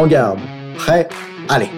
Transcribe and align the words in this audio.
En 0.00 0.06
garde. 0.06 0.38
Prêt? 0.76 1.08
Allez 1.48 1.68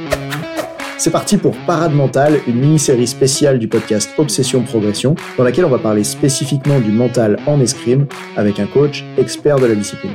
c'est 0.99 1.11
parti 1.11 1.37
pour 1.37 1.57
Parade 1.67 1.93
Mentale, 1.93 2.39
une 2.47 2.61
mini-série 2.61 3.09
spéciale 3.09 3.59
du 3.59 3.67
podcast 3.67 4.11
Obsession 4.19 4.63
Progression, 4.63 5.17
dans 5.37 5.43
laquelle 5.43 5.65
on 5.65 5.69
va 5.69 5.81
parler 5.81 6.05
spécifiquement 6.05 6.79
du 6.79 6.93
mental 6.93 7.41
en 7.49 7.61
escrime 7.61 8.07
avec 8.37 8.61
un 8.61 8.67
coach 8.67 9.05
expert 9.19 9.59
de 9.59 9.67
la 9.67 9.75
discipline. 9.75 10.13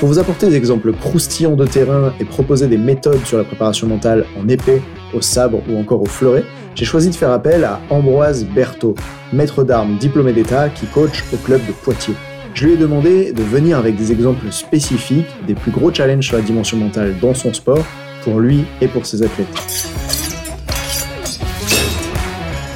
Pour 0.00 0.08
vous 0.08 0.18
apporter 0.18 0.48
des 0.48 0.56
exemples 0.56 0.94
croustillants 0.94 1.54
de 1.54 1.66
terrain 1.66 2.14
et 2.18 2.24
proposer 2.24 2.66
des 2.66 2.78
méthodes 2.78 3.26
sur 3.26 3.36
la 3.36 3.44
préparation 3.44 3.86
mentale 3.86 4.24
en 4.40 4.48
épée, 4.48 4.80
au 5.12 5.20
sabre 5.20 5.60
ou 5.68 5.78
encore 5.78 6.00
au 6.00 6.06
fleuret, 6.06 6.44
j'ai 6.74 6.86
choisi 6.86 7.10
de 7.10 7.14
faire 7.14 7.32
appel 7.32 7.64
à 7.64 7.78
Ambroise 7.90 8.46
Berthaud, 8.46 8.94
maître 9.34 9.64
d'armes 9.64 9.98
diplômé 9.98 10.32
d'État 10.32 10.70
qui 10.70 10.86
coach 10.86 11.24
au 11.34 11.36
club 11.36 11.60
de 11.66 11.72
Poitiers. 11.72 12.14
Je 12.54 12.66
lui 12.66 12.74
ai 12.74 12.76
demandé 12.76 13.32
de 13.32 13.42
venir 13.42 13.78
avec 13.78 13.96
des 13.96 14.12
exemples 14.12 14.52
spécifiques 14.52 15.26
des 15.46 15.54
plus 15.54 15.70
gros 15.70 15.92
challenges 15.92 16.26
sur 16.26 16.36
la 16.36 16.42
dimension 16.42 16.76
mentale 16.76 17.14
dans 17.20 17.34
son 17.34 17.54
sport 17.54 17.84
pour 18.24 18.40
lui 18.40 18.64
et 18.82 18.88
pour 18.88 19.06
ses 19.06 19.22
athlètes. 19.22 19.48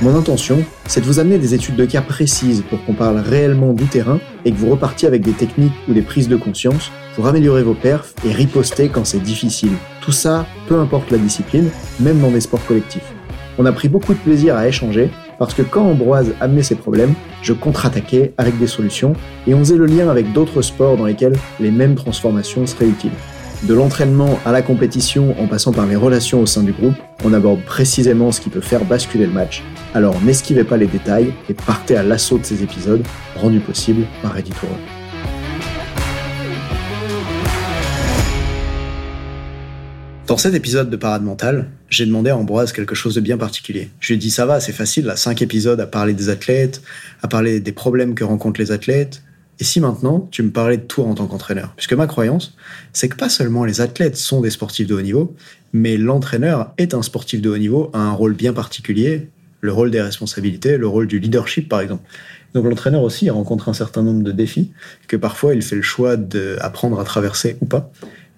Mon 0.02 0.15
intention, 0.15 0.65
c'est 0.87 1.01
de 1.01 1.06
vous 1.06 1.18
amener 1.18 1.38
des 1.38 1.54
études 1.54 1.77
de 1.77 1.84
cas 1.84 2.01
précises 2.01 2.62
pour 2.68 2.84
qu'on 2.84 2.95
parle 2.95 3.18
réellement 3.18 3.74
du 3.74 3.84
terrain 3.84 4.18
et 4.45 4.52
que 4.52 4.56
vous 4.56 4.70
repartiez 4.70 5.09
avec 5.09 5.23
des 5.23 5.32
techniques 5.32 5.73
ou 5.88 5.93
des 5.93 6.02
prises 6.02 6.29
de 6.29 6.37
conscience 6.37 6.90
pour 7.15 7.27
améliorer 7.27 7.62
vos 7.62 7.74
perfs 7.74 8.15
et 8.27 8.32
riposter 8.32 8.88
quand 8.88 9.06
c'est 9.06 9.23
difficile. 9.23 9.73
Tout 10.01 10.12
ça, 10.12 10.46
peu 10.68 10.79
importe 10.79 11.10
la 11.10 11.18
discipline, 11.18 11.68
même 12.01 12.20
dans 12.20 12.30
des 12.30 12.40
sports 12.40 12.65
collectifs. 12.66 13.12
On 13.59 13.66
a 13.66 13.73
pris 13.73 13.88
beaucoup 13.88 14.15
de 14.15 14.18
plaisir 14.18 14.56
à 14.56 14.68
échanger 14.68 15.10
parce 15.38 15.54
que 15.54 15.62
quand 15.62 15.84
Ambroise 15.84 16.34
amenait 16.40 16.62
ses 16.62 16.74
problèmes, 16.74 17.14
je 17.42 17.52
contre-attaquais 17.52 18.32
avec 18.38 18.58
des 18.58 18.66
solutions 18.66 19.12
et 19.46 19.54
on 19.54 19.59
faisait 19.60 19.76
le 19.76 19.86
lien 19.86 20.09
avec 20.09 20.32
d'autres 20.32 20.62
sports 20.62 20.96
dans 20.96 21.06
lesquels 21.06 21.36
les 21.60 21.70
mêmes 21.70 21.95
transformations 21.95 22.66
seraient 22.66 22.88
utiles. 22.88 23.12
De 23.62 23.72
l'entraînement 23.72 24.38
à 24.45 24.52
la 24.52 24.62
compétition 24.62 25.34
en 25.40 25.46
passant 25.46 25.72
par 25.72 25.86
les 25.86 25.96
relations 25.96 26.40
au 26.40 26.46
sein 26.46 26.62
du 26.62 26.73
groupe, 26.73 26.95
on 27.24 27.32
aborde 27.32 27.60
précisément 27.62 28.30
ce 28.30 28.40
qui 28.40 28.51
peut 28.51 28.60
faire 28.60 28.84
basculer 28.84 29.26
le 29.26 29.32
match. 29.32 29.62
Alors 29.95 30.20
n'esquivez 30.23 30.65
pas 30.65 30.76
les 30.76 30.87
détails 30.87 31.32
et 31.48 31.54
partez 31.54 31.96
à 31.96 32.02
l'assaut 32.02 32.38
de 32.38 32.45
ces 32.45 32.62
épisodes, 32.62 33.02
rendus 33.34 33.60
possibles 33.60 34.04
par 34.23 34.37
Editor. 34.37 34.71
Dans 40.37 40.42
cet 40.42 40.52
épisode 40.52 40.90
de 40.90 40.96
Parade 40.96 41.23
Mentale, 41.23 41.70
j'ai 41.88 42.04
demandé 42.04 42.29
à 42.29 42.37
Ambroise 42.37 42.70
quelque 42.73 42.95
chose 42.95 43.15
de 43.15 43.23
bien 43.23 43.38
particulier. 43.38 43.88
Je 44.01 44.09
lui 44.09 44.16
ai 44.16 44.18
dit 44.18 44.30
ça 44.30 44.45
va, 44.45 44.60
c'est 44.60 44.70
facile, 44.70 45.06
là, 45.06 45.16
cinq 45.16 45.40
épisodes 45.40 45.80
à 45.80 45.87
parler 45.87 46.12
des 46.12 46.28
athlètes, 46.28 46.82
à 47.23 47.26
parler 47.26 47.59
des 47.59 47.73
problèmes 47.73 48.15
que 48.15 48.23
rencontrent 48.23 48.60
les 48.60 48.70
athlètes, 48.70 49.23
et 49.60 49.65
si 49.65 49.80
maintenant, 49.80 50.28
tu 50.30 50.43
me 50.43 50.51
parlais 50.51 50.76
de 50.76 50.82
toi 50.82 51.06
en 51.06 51.15
tant 51.15 51.26
qu'entraîneur? 51.26 51.73
Puisque 51.74 51.95
ma 51.95 52.06
croyance, 52.06 52.54
c'est 52.93 53.09
que 53.09 53.16
pas 53.16 53.30
seulement 53.30 53.65
les 53.65 53.80
athlètes 53.80 54.18
sont 54.18 54.43
des 54.43 54.51
sportifs 54.51 54.87
de 54.87 54.95
haut 54.95 55.01
niveau, 55.01 55.34
mais 55.73 55.96
l'entraîneur 55.96 56.74
est 56.76 56.93
un 56.93 57.00
sportif 57.00 57.40
de 57.40 57.48
haut 57.48 57.56
niveau, 57.56 57.88
a 57.95 58.00
un 58.00 58.12
rôle 58.12 58.34
bien 58.34 58.52
particulier, 58.52 59.30
le 59.62 59.73
rôle 59.73 59.90
des 59.90 60.02
responsabilités, 60.02 60.76
le 60.76 60.87
rôle 60.87 61.06
du 61.06 61.18
leadership 61.18 61.66
par 61.66 61.80
exemple. 61.80 62.02
Donc 62.52 62.66
l'entraîneur 62.66 63.02
aussi 63.02 63.30
rencontre 63.30 63.71
un 63.71 63.74
certain 63.74 64.03
nombre 64.03 64.22
de 64.22 64.32
défis 64.32 64.71
que 65.09 65.16
parfois 65.16 65.54
il 65.54 65.62
fait 65.62 65.76
le 65.76 65.82
choix 65.82 66.19
d'apprendre 66.19 67.00
à 67.00 67.04
traverser 67.04 67.56
ou 67.62 67.65
pas. 67.65 67.91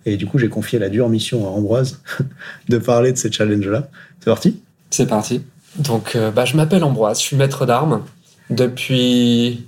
Et 0.06 0.16
du 0.16 0.26
coup, 0.26 0.38
j'ai 0.38 0.48
confié 0.48 0.78
la 0.78 0.88
dure 0.88 1.08
mission 1.08 1.46
à 1.46 1.50
Ambroise 1.50 2.00
de 2.68 2.78
parler 2.78 3.12
de 3.12 3.18
ces 3.18 3.30
challenges-là. 3.30 3.88
C'est 4.20 4.30
parti? 4.30 4.60
C'est 4.90 5.06
parti. 5.06 5.42
Donc, 5.76 6.16
euh, 6.16 6.30
bah, 6.30 6.44
je 6.44 6.56
m'appelle 6.56 6.84
Ambroise, 6.84 7.20
je 7.20 7.24
suis 7.24 7.36
maître 7.36 7.66
d'armes 7.66 8.02
depuis 8.50 9.66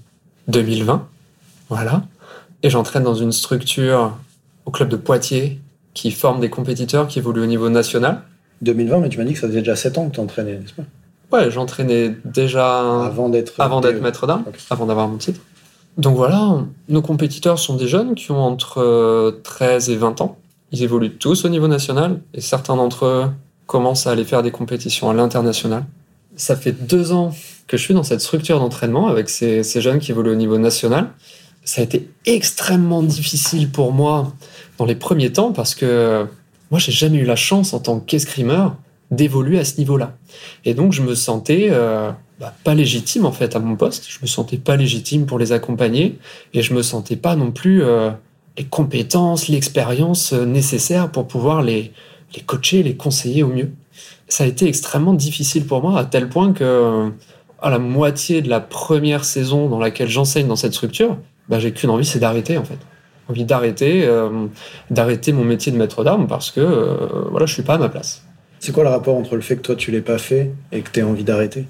2020. 0.49 1.07
Voilà. 1.69 2.05
Et 2.63 2.71
j'entraîne 2.71 3.03
dans 3.03 3.15
une 3.15 3.33
structure 3.33 4.17
au 4.67 4.71
club 4.71 4.89
de 4.89 4.97
Poitiers 4.97 5.61
qui 5.95 6.11
forme 6.11 6.41
des 6.41 6.51
compétiteurs 6.51 7.09
qui 7.09 7.19
évoluent 7.19 7.43
au 7.43 7.47
niveau 7.47 7.69
national. 7.69 8.23
2020, 8.63 9.01
mais 9.01 9.09
tu 9.09 9.19
m'as 9.19 9.25
dit 9.25 9.33
que 9.33 9.41
ça 9.41 9.49
faisait 9.49 9.61
déjà 9.61 9.77
7 9.77 9.99
ans 9.99 10.09
que 10.09 10.15
tu 10.15 10.21
entraînais, 10.21 10.59
n'est-ce 10.59 10.75
pas? 10.75 10.83
Ouais, 11.33 11.51
j'entraînais 11.51 12.17
déjà 12.25 13.05
avant 13.05 13.29
d'être 13.29 13.61
avant 13.61 13.81
d'être 13.81 14.03
maître 14.03 14.27
d'armes, 14.27 14.45
avant 14.69 14.87
d'avoir 14.87 15.09
mon 15.09 15.17
titre. 15.17 15.41
Donc 15.99 16.17
voilà, 16.17 16.65
nos 16.89 17.03
compétiteurs 17.03 17.59
sont 17.59 17.77
des 17.77 17.89
jeunes 17.89 18.15
qui 18.15 18.31
ont 18.31 18.43
entre 18.43 19.41
13 19.43 19.91
et 19.91 19.97
20 19.97 20.21
ans. 20.21 20.37
Ils 20.73 20.83
évoluent 20.83 21.17
tous 21.17 21.45
au 21.45 21.49
niveau 21.49 21.69
national 21.69 22.21
et 22.33 22.41
certains 22.41 22.77
d'entre 22.77 23.05
eux 23.05 23.25
commencent 23.67 24.07
à 24.07 24.13
aller 24.13 24.25
faire 24.25 24.43
des 24.43 24.51
compétitions 24.51 25.11
à 25.11 25.15
l'international. 25.15 25.85
Ça 26.37 26.57
fait 26.57 26.73
deux 26.73 27.13
ans 27.13 27.35
que 27.67 27.77
je 27.77 27.83
suis 27.83 27.95
dans 27.95 28.03
cette 28.03 28.21
structure 28.21 28.59
d'entraînement 28.61 29.09
avec 29.09 29.29
ces, 29.29 29.63
ces 29.63 29.81
jeunes 29.81 29.99
qui 29.99 30.13
évoluent 30.13 30.33
au 30.33 30.37
niveau 30.37 30.59
national 30.59 31.11
ça 31.65 31.83
a 31.83 31.85
été 31.85 32.09
extrêmement 32.27 33.03
difficile 33.03 33.71
pour 33.71 33.93
moi 33.93 34.33
dans 34.79 34.87
les 34.87 34.95
premiers 34.95 35.33
temps 35.33 35.53
parce 35.53 35.75
que 35.75 36.27
moi, 36.71 36.79
j'ai 36.79 36.93
jamais 36.93 37.19
eu 37.19 37.25
la 37.25 37.37
chance 37.37 37.75
en 37.75 37.81
tant 37.81 38.01
qu'escrimeur 38.01 38.77
d'évoluer 39.11 39.59
à 39.59 39.65
ce 39.65 39.77
niveau-là. 39.79 40.17
Et 40.65 40.75
donc, 40.75 40.93
je 40.93 41.03
me 41.03 41.15
sentais 41.15 41.69
euh, 41.71 42.13
bah, 42.41 42.55
pas 42.65 42.75
légitime 42.75 43.27
en 43.27 43.33
fait 43.33 43.55
à 43.55 43.59
mon 43.59 43.77
poste. 43.77 44.07
Je 44.09 44.19
me 44.23 44.27
sentais 44.27 44.57
pas 44.57 44.77
légitime 44.77 45.27
pour 45.27 45.39
les 45.39 45.53
accompagner 45.53 46.19
et 46.55 46.63
je 46.63 46.73
me 46.73 46.83
sentais 46.83 47.17
pas 47.17 47.37
non 47.37 47.53
plus 47.53 47.83
euh, 47.83 48.11
les 48.57 48.65
compétences, 48.65 49.49
l'expérience 49.49 50.33
euh, 50.33 50.47
nécessaires 50.47 51.11
pour 51.11 51.29
pouvoir 51.29 51.63
les, 51.63 51.93
les 52.35 52.41
coacher, 52.41 52.83
les 52.83 52.97
conseiller 52.97 53.43
au 53.43 53.49
mieux. 53.49 53.71
Ça 54.27 54.45
a 54.45 54.47
été 54.47 54.67
extrêmement 54.67 55.13
difficile 55.13 55.67
pour 55.67 55.83
moi 55.83 55.99
à 55.99 56.05
tel 56.05 56.29
point 56.29 56.53
que 56.53 57.11
à 57.63 57.69
la 57.69 57.79
moitié 57.79 58.41
de 58.41 58.49
la 58.49 58.61
première 58.61 59.25
saison 59.25 59.69
dans 59.69 59.79
laquelle 59.79 60.09
j'enseigne 60.09 60.47
dans 60.47 60.57
cette 60.57 60.73
structure, 60.73 61.19
bah, 61.49 61.59
j'ai 61.59 61.73
qu'une 61.73 61.91
envie, 61.91 62.07
c'est 62.07 62.21
d'arrêter 62.21 62.57
en 62.57 62.65
fait. 62.65 62.79
Envie 63.29 63.45
d'arrêter, 63.45 64.07
euh, 64.07 64.47
d'arrêter 64.91 65.33
mon 65.33 65.45
métier 65.45 65.71
de 65.71 65.77
maître 65.77 66.03
d'armes 66.05 66.27
parce 66.27 66.51
que 66.51 66.61
euh, 66.61 67.29
voilà, 67.31 67.47
je 67.47 67.53
suis 67.53 67.63
pas 67.63 67.75
à 67.75 67.79
ma 67.79 67.89
place. 67.89 68.25
C'est 68.61 68.73
quoi 68.73 68.83
le 68.83 68.91
rapport 68.91 69.17
entre 69.17 69.37
le 69.37 69.43
fait 69.43 69.57
que 69.57 69.63
toi 69.63 69.77
tu 69.77 69.91
l'aies 69.91 70.01
pas 70.01 70.19
fait 70.19 70.53
et 70.73 70.81
que 70.81 70.91
tu 70.91 71.01
aies 71.01 71.03
envie 71.03 71.25
d'arrêter? 71.25 71.67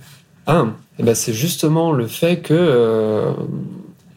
Ah, 0.53 0.67
ben 0.99 1.15
c'est 1.15 1.33
justement 1.33 1.93
le 1.93 2.09
fait 2.09 2.41
que 2.41 2.53
euh, 2.53 3.33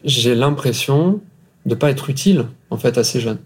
j'ai 0.02 0.34
l'impression 0.34 1.20
de 1.64 1.76
pas 1.76 1.90
être 1.90 2.10
utile 2.10 2.46
en 2.70 2.76
fait 2.76 2.98
à 2.98 3.04
ces 3.04 3.20
jeunes. 3.20 3.38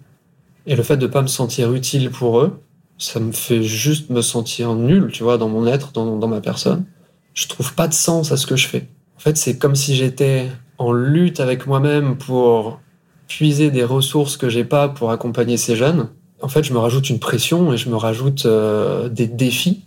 Et 0.65 0.75
le 0.75 0.82
fait 0.82 0.97
de 0.97 1.06
pas 1.06 1.21
me 1.21 1.26
sentir 1.26 1.75
utile 1.75 2.09
pour 2.09 2.41
eux, 2.41 2.62
ça 2.97 3.21
me 3.21 3.32
fait 3.32 3.62
juste 3.62 4.09
me 4.09 4.22
sentir 4.22 4.75
nul, 4.75 5.10
tu 5.12 5.22
vois, 5.22 5.37
dans 5.37 5.50
mon 5.50 5.66
être, 5.66 5.93
dans, 5.93 6.16
dans 6.16 6.28
ma 6.28 6.41
personne. 6.41 6.87
Je 7.34 7.47
trouve 7.47 7.75
pas 7.75 7.88
de 7.88 7.93
sens 7.93 8.32
à 8.32 8.38
ce 8.38 8.47
que 8.47 8.56
je 8.56 8.66
fais. 8.66 8.88
En 9.19 9.20
fait, 9.20 9.37
c'est 9.37 9.59
comme 9.59 9.75
si 9.75 9.94
j'étais 9.94 10.49
en 10.78 10.93
lutte 10.93 11.41
avec 11.41 11.66
moi-même 11.66 12.16
pour 12.16 12.81
puiser 13.26 13.70
des 13.70 13.84
ressources 13.84 14.38
que 14.38 14.49
j'ai 14.49 14.65
pas 14.65 14.88
pour 14.88 15.10
accompagner 15.10 15.59
ces 15.59 15.76
jeunes, 15.76 16.09
en 16.41 16.49
fait, 16.49 16.62
je 16.62 16.72
me 16.72 16.78
rajoute 16.78 17.10
une 17.10 17.19
pression 17.19 17.70
et 17.70 17.76
je 17.76 17.91
me 17.91 17.97
rajoute 17.97 18.47
euh, 18.47 19.10
des 19.10 19.26
défis 19.26 19.84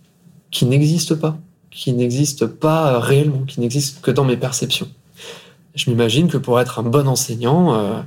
qui 0.51 0.65
n'existent 0.65 1.15
pas, 1.15 1.39
qui 1.71 1.93
n'existent 1.93 2.47
pas 2.47 2.99
réellement, 2.99 3.43
qui 3.47 3.59
n'existent 3.59 3.99
que 4.01 4.11
dans 4.11 4.25
mes 4.25 4.37
perceptions. 4.37 4.89
Je 5.73 5.89
m'imagine 5.89 6.27
que 6.27 6.37
pour 6.37 6.59
être 6.59 6.79
un 6.79 6.83
bon 6.83 7.07
enseignant, 7.07 7.73
euh, 7.73 8.01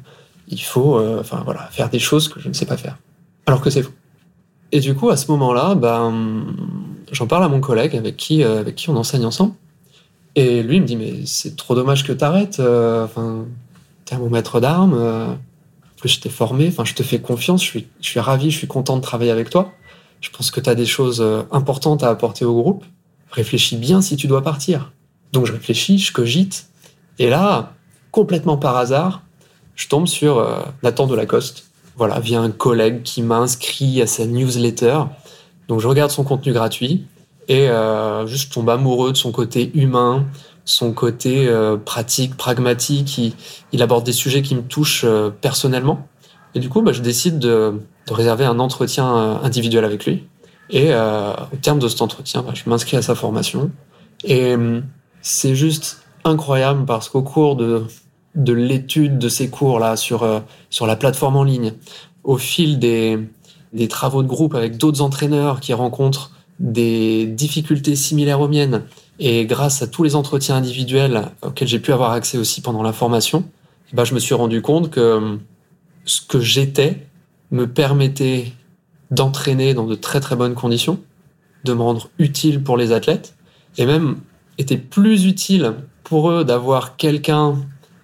il 0.49 0.61
faut, 0.61 0.99
euh, 0.99 1.21
enfin 1.21 1.43
voilà, 1.45 1.69
faire 1.73 1.89
des 1.89 1.99
choses 1.99 2.29
que 2.29 2.39
je 2.41 2.49
ne 2.49 2.53
sais 2.53 2.67
pas 2.67 2.77
faire, 2.77 2.99
alors 3.47 3.61
que 3.61 3.71
c'est 3.71 3.83
faux. 3.83 3.93
Et 4.71 4.81
du 4.81 4.95
coup, 4.95 5.09
à 5.09 5.17
ce 5.17 5.31
moment-là, 5.31 5.75
ben, 5.75 6.45
j'en 7.11 7.27
parle 7.27 7.45
à 7.45 7.49
mon 7.49 7.61
collègue 7.61 7.97
avec 7.97 8.17
qui, 8.17 8.43
avec 8.43 8.75
qui 8.75 8.91
on 8.91 8.97
enseigne 8.97 9.25
ensemble. 9.25 9.55
Et 10.37 10.63
lui, 10.63 10.77
il 10.77 10.83
me 10.83 10.87
dit, 10.87 10.97
mais 10.97 11.27
c'est 11.27 11.57
trop 11.57 11.75
dommage 11.75 12.05
que 12.05 12.13
t'arrêtes. 12.13 12.61
Euh, 12.61 13.05
enfin, 13.05 13.47
t'es 14.05 14.17
mon 14.19 14.31
maître 14.31 14.61
d'armes. 14.61 14.95
Euh, 14.95 15.29
en 15.29 16.09
je 16.09 16.21
t'ai 16.21 16.29
formé. 16.29 16.69
Enfin, 16.69 16.85
je 16.85 16.95
te 16.95 17.03
fais 17.03 17.21
confiance. 17.21 17.63
Je 17.63 17.69
suis, 17.69 17.87
je 18.01 18.09
suis 18.09 18.21
ravi. 18.21 18.51
Je 18.51 18.59
suis 18.59 18.67
content 18.67 18.97
de 18.97 19.03
travailler 19.03 19.31
avec 19.31 19.51
toi. 19.51 19.73
Je 20.21 20.31
pense 20.31 20.51
que 20.51 20.61
tu 20.61 20.69
as 20.69 20.75
des 20.75 20.87
choses 20.87 21.21
euh, 21.21 21.43
importantes 21.51 22.03
à 22.03 22.09
apporter 22.09 22.45
au 22.45 22.55
groupe. 22.55 22.85
Réfléchis 23.35 23.77
bien 23.77 24.01
si 24.01 24.17
tu 24.17 24.27
dois 24.27 24.43
partir. 24.43 24.93
Donc, 25.33 25.47
je 25.47 25.53
réfléchis, 25.53 25.99
je 25.99 26.13
cogite. 26.13 26.69
Et 27.19 27.29
là, 27.29 27.73
complètement 28.11 28.57
par 28.57 28.77
hasard, 28.77 29.23
je 29.75 29.89
tombe 29.89 30.07
sur 30.07 30.39
euh, 30.39 30.61
Nathan 30.83 31.07
de 31.07 31.15
Lacoste. 31.15 31.65
Voilà, 31.97 32.21
via 32.21 32.41
un 32.41 32.51
collègue 32.51 33.03
qui 33.03 33.23
m'a 33.23 33.39
inscrit 33.39 34.01
à 34.01 34.07
sa 34.07 34.27
newsletter. 34.27 35.01
Donc, 35.69 35.81
je 35.81 35.89
regarde 35.89 36.11
son 36.11 36.25
contenu 36.25 36.53
gratuit 36.53 37.07
et 37.49 37.69
euh, 37.69 38.27
juste 38.27 38.53
tombe 38.53 38.71
amoureux 38.71 39.13
de 39.13 39.17
son 39.17 39.33
côté 39.33 39.71
humain, 39.75 40.25
son 40.65 40.93
côté 40.93 41.49
euh, 41.49 41.77
pratique, 41.77 42.37
pragmatique. 42.37 43.35
Il, 43.73 43.83
aborde 43.83 44.05
des 44.05 44.13
sujets 44.13 44.43
qui 44.43 44.55
me 44.55 44.63
touchent 44.63 45.05
euh, 45.05 45.31
personnellement. 45.31 46.07
Et 46.55 46.61
du 46.61 46.69
coup, 46.69 46.83
bah, 46.83 46.93
je 46.93 47.01
décide 47.01 47.39
de, 47.39 47.81
de, 48.07 48.13
réserver 48.13 48.45
un 48.45 48.59
entretien 48.59 49.17
euh, 49.17 49.37
individuel 49.43 49.85
avec 49.85 50.07
lui. 50.07 50.25
Et 50.71 50.93
euh, 50.93 51.33
au 51.53 51.57
terme 51.57 51.79
de 51.79 51.89
cet 51.89 52.03
entretien, 52.03 52.43
bah, 52.43 52.53
je 52.55 52.69
m'inscris 52.69 52.97
à 52.97 53.03
sa 53.03 53.15
formation. 53.15 53.71
Et 54.25 54.55
c'est 55.21 55.55
juste 55.55 56.03
incroyable 56.25 56.87
parce 56.87 57.11
qu'au 57.11 57.23
cours 57.23 57.57
de, 57.57 57.85
de 58.35 58.53
l'étude 58.55 59.19
de 59.19 59.29
ces 59.29 59.51
cours-là 59.51 59.97
sur, 59.97 60.27
sur 60.71 60.87
la 60.87 60.97
plateforme 60.97 61.37
en 61.37 61.45
ligne, 61.45 61.75
au 62.23 62.39
fil 62.39 62.79
des, 62.79 63.19
des 63.75 63.89
travaux 63.89 64.23
de 64.23 64.29
groupe 64.29 64.55
avec 64.55 64.79
d'autres 64.79 65.03
entraîneurs 65.03 65.61
qui 65.61 65.75
rencontrent 65.75 66.31
des 66.59 67.27
difficultés 67.27 67.97
similaires 67.97 68.41
aux 68.41 68.49
miennes, 68.49 68.85
et 69.19 69.45
grâce 69.45 69.83
à 69.83 69.87
tous 69.87 70.03
les 70.03 70.17
entretiens 70.17 70.57
individuels 70.57 71.27
auxquels 71.43 71.69
j'ai 71.69 71.81
pu 71.81 71.93
avoir 71.93 72.13
accès 72.13 72.39
aussi 72.39 72.61
pendant 72.63 72.83
la 72.83 72.93
formation, 72.93 73.45
bah, 73.93 74.05
je 74.05 74.15
me 74.15 74.21
suis 74.21 74.35
rendu 74.35 74.63
compte 74.63 74.91
que 74.91 75.39
ce 76.05 76.21
que 76.21 76.41
j'étais 76.41 77.07
me 77.51 77.67
permettait 77.67 78.53
d'entraîner 79.11 79.75
dans 79.75 79.87
de 79.87 79.95
très 79.95 80.21
très 80.21 80.37
bonnes 80.37 80.55
conditions, 80.55 81.01
de 81.65 81.73
me 81.73 81.83
rendre 81.83 82.11
utile 82.19 82.63
pour 82.63 82.77
les 82.77 82.93
athlètes, 82.93 83.35
et 83.79 83.87
même 83.87 84.17
était 84.59 84.77
plus 84.77 85.25
utile 85.27 85.75
pour 86.05 86.31
eux 86.31 86.45
d'avoir 86.45 86.97
quelqu'un 86.97 87.57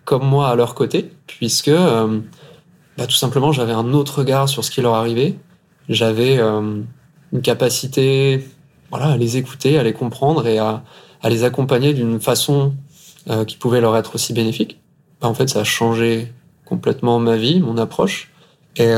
comme 0.05 0.27
moi 0.27 0.49
à 0.49 0.57
leur 0.57 0.75
côté, 0.75 1.13
puisque 1.27 1.69
euh, 1.69 2.21
bah, 2.99 3.07
tout 3.07 3.17
simplement 3.17 3.53
j'avais 3.53 3.73
un 3.73 3.93
autre 3.93 4.21
regard 4.21 4.49
sur 4.49 4.65
ce 4.65 4.71
qui 4.71 4.81
leur 4.81 4.95
arrivait, 4.95 5.37
j'avais 5.89 6.39
euh, 6.39 6.81
une 7.33 7.43
capacité 7.43 8.45
voilà, 8.91 9.07
à 9.07 9.17
les 9.17 9.37
écouter, 9.37 9.79
à 9.79 9.83
les 9.83 9.93
comprendre 9.93 10.47
et 10.47 10.59
à, 10.59 10.83
les 11.29 11.45
accompagner 11.45 11.93
d'une 11.93 12.19
façon 12.19 12.75
euh, 13.29 13.45
qui 13.45 13.57
pouvait 13.57 13.81
leur 13.81 13.97
être 13.97 14.15
aussi 14.15 14.33
bénéfique. 14.33 14.81
Bah, 15.21 15.29
en 15.29 15.35
fait, 15.35 15.49
ça 15.49 15.61
a 15.61 15.65
changé 15.65 16.33
complètement 16.65 17.19
ma 17.19 17.37
vie, 17.37 17.61
mon 17.61 17.77
approche. 17.77 18.33
Et 18.77 18.93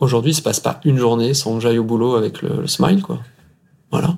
aujourd'hui, 0.00 0.32
il 0.32 0.34
se 0.34 0.42
passe 0.42 0.60
pas 0.60 0.80
une 0.84 0.98
journée 0.98 1.34
sans 1.34 1.56
que 1.56 1.62
j'aille 1.62 1.78
au 1.78 1.84
boulot 1.84 2.16
avec 2.16 2.42
le, 2.42 2.60
le 2.62 2.66
smile, 2.66 3.02
quoi. 3.02 3.20
Voilà. 3.90 4.16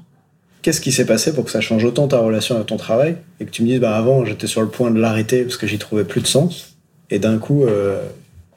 Qu'est-ce 0.63 0.81
qui 0.81 0.93
s'est 0.93 1.07
passé 1.07 1.35
pour 1.35 1.45
que 1.45 1.51
ça 1.51 1.61
change 1.61 1.85
autant 1.85 2.09
ta 2.09 2.19
relation 2.19 2.57
avec 2.57 2.67
ton 2.67 2.77
travail 2.77 3.17
et 3.41 3.45
que 3.45 3.51
tu 3.51 3.63
me 3.63 3.69
dises, 3.69 3.81
bah 3.81 3.97
avant, 3.97 4.25
j'étais 4.25 4.47
sur 4.47 4.61
le 4.61 4.69
point 4.69 4.91
de 4.91 4.99
l'arrêter 4.99 5.43
parce 5.43 5.57
que 5.57 5.67
j'y 5.67 5.79
trouvais 5.79 6.05
plus 6.05 6.21
de 6.21 6.27
sens 6.27 6.77
et 7.11 7.19
d'un 7.19 7.39
coup, 7.39 7.65
euh, 7.65 8.03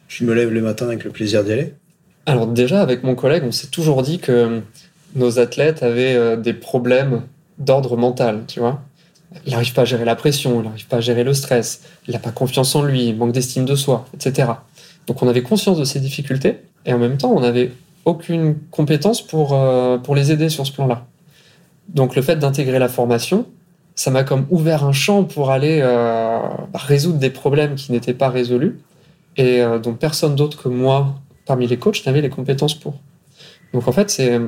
je 0.08 0.26
me 0.26 0.34
lève 0.34 0.52
le 0.52 0.62
matin 0.62 0.88
avec 0.88 1.04
le 1.04 1.12
plaisir 1.12 1.44
d'y 1.44 1.54
aller? 1.54 1.74
Alors 2.26 2.48
déjà, 2.48 2.82
avec 2.82 3.04
mon 3.04 3.16
collègue, 3.16 3.44
on 3.46 3.52
s'est 3.52 3.68
toujours 3.68 4.02
dit 4.04 4.20
que 4.20 4.62
nos 5.16 5.40
athlètes 5.40 5.84
avaient 5.84 6.16
euh, 6.16 6.36
des 6.36 6.54
problèmes 6.54 7.22
d'ordre 7.58 7.98
mental, 7.98 8.44
tu 8.48 8.60
vois. 8.60 8.82
Il 9.46 9.54
n'arrive 9.54 9.74
pas 9.74 9.84
à 9.84 9.86
gérer 9.86 10.04
la 10.04 10.16
pression, 10.16 10.62
il 10.62 10.66
n'arrive 10.66 10.88
pas 10.88 10.98
à 10.98 11.02
gérer 11.02 11.24
le 11.24 11.34
stress, 11.34 11.82
il 12.08 12.14
n'a 12.14 12.20
pas 12.20 12.32
confiance 12.32 12.76
en 12.76 12.84
lui, 12.84 13.08
il 13.08 13.16
manque 13.16 13.32
d'estime 13.32 13.64
de 13.66 13.76
soi, 13.76 14.06
etc. 14.14 14.50
Donc 15.08 15.22
on 15.24 15.28
avait 15.28 15.42
conscience 15.42 15.78
de 15.78 15.84
ces 15.84 16.00
difficultés 16.00 16.60
et 16.86 16.94
en 16.94 17.00
même 17.00 17.18
temps, 17.18 17.32
on 17.32 17.42
n'avait 17.42 17.72
aucune 18.06 18.56
compétence 18.72 19.22
pour, 19.22 19.54
euh, 19.54 19.98
pour 19.98 20.16
les 20.16 20.32
aider 20.32 20.50
sur 20.50 20.66
ce 20.66 20.72
plan-là. 20.72 21.06
Donc 21.90 22.16
le 22.16 22.22
fait 22.22 22.38
d'intégrer 22.38 22.80
la 22.80 22.88
formation, 22.90 23.46
ça 23.96 24.10
m'a 24.10 24.24
comme 24.24 24.46
ouvert 24.50 24.86
un 24.86 24.94
champ 24.94 25.24
pour 25.24 25.52
aller 25.52 25.80
euh, 25.82 26.40
bah, 26.72 26.80
résoudre 26.80 27.20
des 27.20 27.30
problèmes 27.30 27.76
qui 27.76 27.92
n'étaient 27.92 28.14
pas 28.14 28.30
résolus 28.30 28.80
et 29.38 29.62
euh, 29.62 29.80
dont 29.80 29.94
personne 29.94 30.36
d'autre 30.36 30.62
que 30.64 30.70
moi, 30.70 31.16
parmi 31.46 31.68
les 31.68 31.78
coachs, 31.78 32.06
n'avait 32.06 32.22
les 32.22 32.30
compétences 32.30 32.74
pour. 32.74 32.96
Donc 33.74 33.88
en 33.88 33.92
fait, 33.92 34.10
c'est 34.10 34.40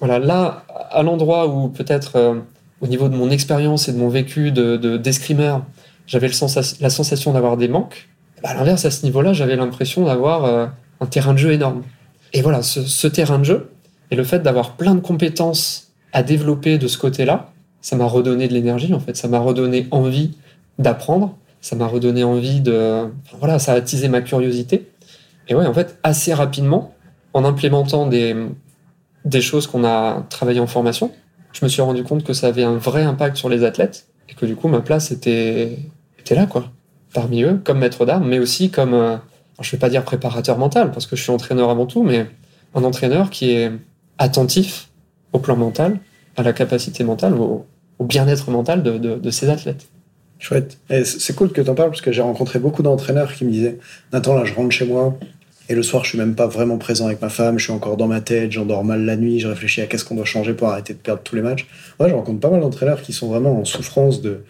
voilà 0.00 0.18
là 0.18 0.64
à 0.90 1.02
l'endroit 1.02 1.46
où 1.48 1.68
peut-être 1.68 2.36
au 2.80 2.86
niveau 2.86 3.08
de 3.08 3.14
mon 3.14 3.30
expérience 3.30 3.88
et 3.88 3.92
de 3.92 3.98
mon 3.98 4.08
vécu 4.08 4.52
de 4.52 4.76
de- 4.76 4.96
d'escrimeur, 4.96 5.62
j'avais 6.06 6.28
la 6.80 6.90
sensation 6.90 7.32
d'avoir 7.32 7.56
des 7.56 7.68
manques. 7.68 8.08
Bah, 8.44 8.50
à 8.50 8.54
l'inverse, 8.54 8.84
à 8.84 8.90
ce 8.90 9.04
niveau-là, 9.06 9.32
j'avais 9.32 9.56
l'impression 9.56 10.04
d'avoir 10.04 10.44
euh, 10.44 10.66
un 11.00 11.06
terrain 11.06 11.32
de 11.32 11.38
jeu 11.38 11.52
énorme. 11.52 11.82
Et 12.34 12.42
voilà, 12.42 12.62
ce, 12.62 12.82
ce 12.82 13.08
terrain 13.08 13.38
de 13.38 13.44
jeu 13.44 13.70
et 14.10 14.16
le 14.16 14.22
fait 14.22 14.40
d'avoir 14.40 14.76
plein 14.76 14.94
de 14.94 15.00
compétences 15.00 15.92
à 16.12 16.22
développer 16.22 16.76
de 16.76 16.86
ce 16.86 16.98
côté-là, 16.98 17.52
ça 17.80 17.96
m'a 17.96 18.04
redonné 18.04 18.46
de 18.46 18.52
l'énergie 18.52 18.92
en 18.92 19.00
fait, 19.00 19.16
ça 19.16 19.28
m'a 19.28 19.38
redonné 19.38 19.88
envie 19.90 20.36
d'apprendre, 20.78 21.36
ça 21.62 21.74
m'a 21.74 21.86
redonné 21.86 22.22
envie 22.22 22.60
de, 22.60 23.08
voilà, 23.38 23.58
ça 23.58 23.72
a 23.72 23.76
attisé 23.76 24.08
ma 24.08 24.20
curiosité. 24.20 24.90
Et 25.48 25.54
ouais, 25.54 25.66
en 25.66 25.72
fait, 25.72 25.98
assez 26.02 26.34
rapidement, 26.34 26.94
en 27.32 27.46
implémentant 27.46 28.06
des, 28.06 28.36
des 29.24 29.40
choses 29.40 29.66
qu'on 29.66 29.84
a 29.84 30.22
travaillées 30.28 30.60
en 30.60 30.66
formation, 30.66 31.12
je 31.52 31.64
me 31.64 31.70
suis 31.70 31.80
rendu 31.80 32.04
compte 32.04 32.24
que 32.24 32.34
ça 32.34 32.48
avait 32.48 32.64
un 32.64 32.76
vrai 32.76 33.04
impact 33.04 33.38
sur 33.38 33.48
les 33.48 33.64
athlètes 33.64 34.06
et 34.28 34.34
que 34.34 34.44
du 34.44 34.54
coup, 34.54 34.68
ma 34.68 34.82
place 34.82 35.10
était, 35.12 35.78
était 36.18 36.34
là, 36.34 36.44
quoi. 36.44 36.73
Parmi 37.14 37.42
eux, 37.42 37.60
comme 37.64 37.78
maître 37.78 38.04
d'armes, 38.04 38.28
mais 38.28 38.38
aussi 38.38 38.70
comme, 38.70 38.92
euh, 38.92 39.16
je 39.60 39.70
vais 39.70 39.78
pas 39.78 39.88
dire 39.88 40.04
préparateur 40.04 40.58
mental, 40.58 40.90
parce 40.90 41.06
que 41.06 41.16
je 41.16 41.22
suis 41.22 41.30
entraîneur 41.30 41.70
avant 41.70 41.86
tout, 41.86 42.02
mais 42.02 42.26
un 42.74 42.84
entraîneur 42.84 43.30
qui 43.30 43.52
est 43.52 43.72
attentif 44.18 44.90
au 45.32 45.38
plan 45.38 45.56
mental, 45.56 45.98
à 46.36 46.42
la 46.42 46.52
capacité 46.52 47.04
mentale, 47.04 47.34
au, 47.34 47.66
bien-être 48.00 48.50
mental 48.50 48.82
de, 48.82 49.30
ses 49.30 49.48
athlètes. 49.48 49.86
Chouette. 50.38 50.78
C'est 51.04 51.34
cool 51.34 51.52
que 51.52 51.62
tu 51.62 51.70
en 51.70 51.74
parles 51.74 51.90
parce 51.90 52.02
que 52.02 52.12
j'ai 52.12 52.20
rencontré 52.20 52.58
beaucoup 52.58 52.82
d'entraîneurs 52.82 53.32
qui 53.32 53.46
me 53.46 53.50
disaient 53.50 53.78
Nathan, 54.12 54.34
là, 54.34 54.44
je 54.44 54.52
rentre 54.52 54.72
chez 54.72 54.84
moi 54.84 55.16
et 55.68 55.74
le 55.74 55.82
soir, 55.82 56.04
je 56.04 56.10
suis 56.10 56.18
même 56.18 56.34
pas 56.34 56.46
vraiment 56.46 56.76
présent 56.76 57.06
avec 57.06 57.22
ma 57.22 57.30
femme, 57.30 57.58
je 57.58 57.64
suis 57.64 57.72
encore 57.72 57.96
dans 57.96 58.06
ma 58.06 58.20
tête, 58.20 58.52
j'endors 58.52 58.84
mal 58.84 59.04
la 59.04 59.16
nuit, 59.16 59.40
je 59.40 59.48
réfléchis 59.48 59.80
à 59.80 59.86
qu'est-ce 59.86 60.04
qu'on 60.04 60.16
doit 60.16 60.26
changer 60.26 60.52
pour 60.52 60.68
arrêter 60.68 60.92
de 60.92 60.98
perdre 60.98 61.22
tous 61.22 61.36
les 61.36 61.42
matchs. 61.42 61.66
Ouais, 61.98 62.10
je 62.10 62.14
rencontre 62.14 62.40
pas 62.40 62.50
mal 62.50 62.60
d'entraîneurs 62.60 63.00
qui 63.00 63.14
sont 63.14 63.28
vraiment 63.28 63.58
en 63.58 63.64
souffrance 63.64 64.20
de 64.20 64.44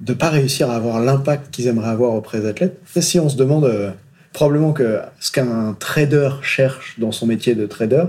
de 0.00 0.12
pas 0.12 0.30
réussir 0.30 0.70
à 0.70 0.76
avoir 0.76 1.00
l'impact 1.00 1.50
qu'ils 1.50 1.66
aimeraient 1.66 1.90
avoir 1.90 2.14
auprès 2.14 2.40
des 2.40 2.46
athlètes. 2.46 2.78
Et 2.96 3.00
si 3.00 3.18
on 3.20 3.28
se 3.28 3.36
demande 3.36 3.64
euh, 3.64 3.90
probablement 4.32 4.72
que 4.72 5.00
ce 5.20 5.30
qu'un 5.30 5.76
trader 5.78 6.30
cherche 6.42 6.98
dans 6.98 7.12
son 7.12 7.26
métier 7.26 7.54
de 7.54 7.66
trader, 7.66 8.04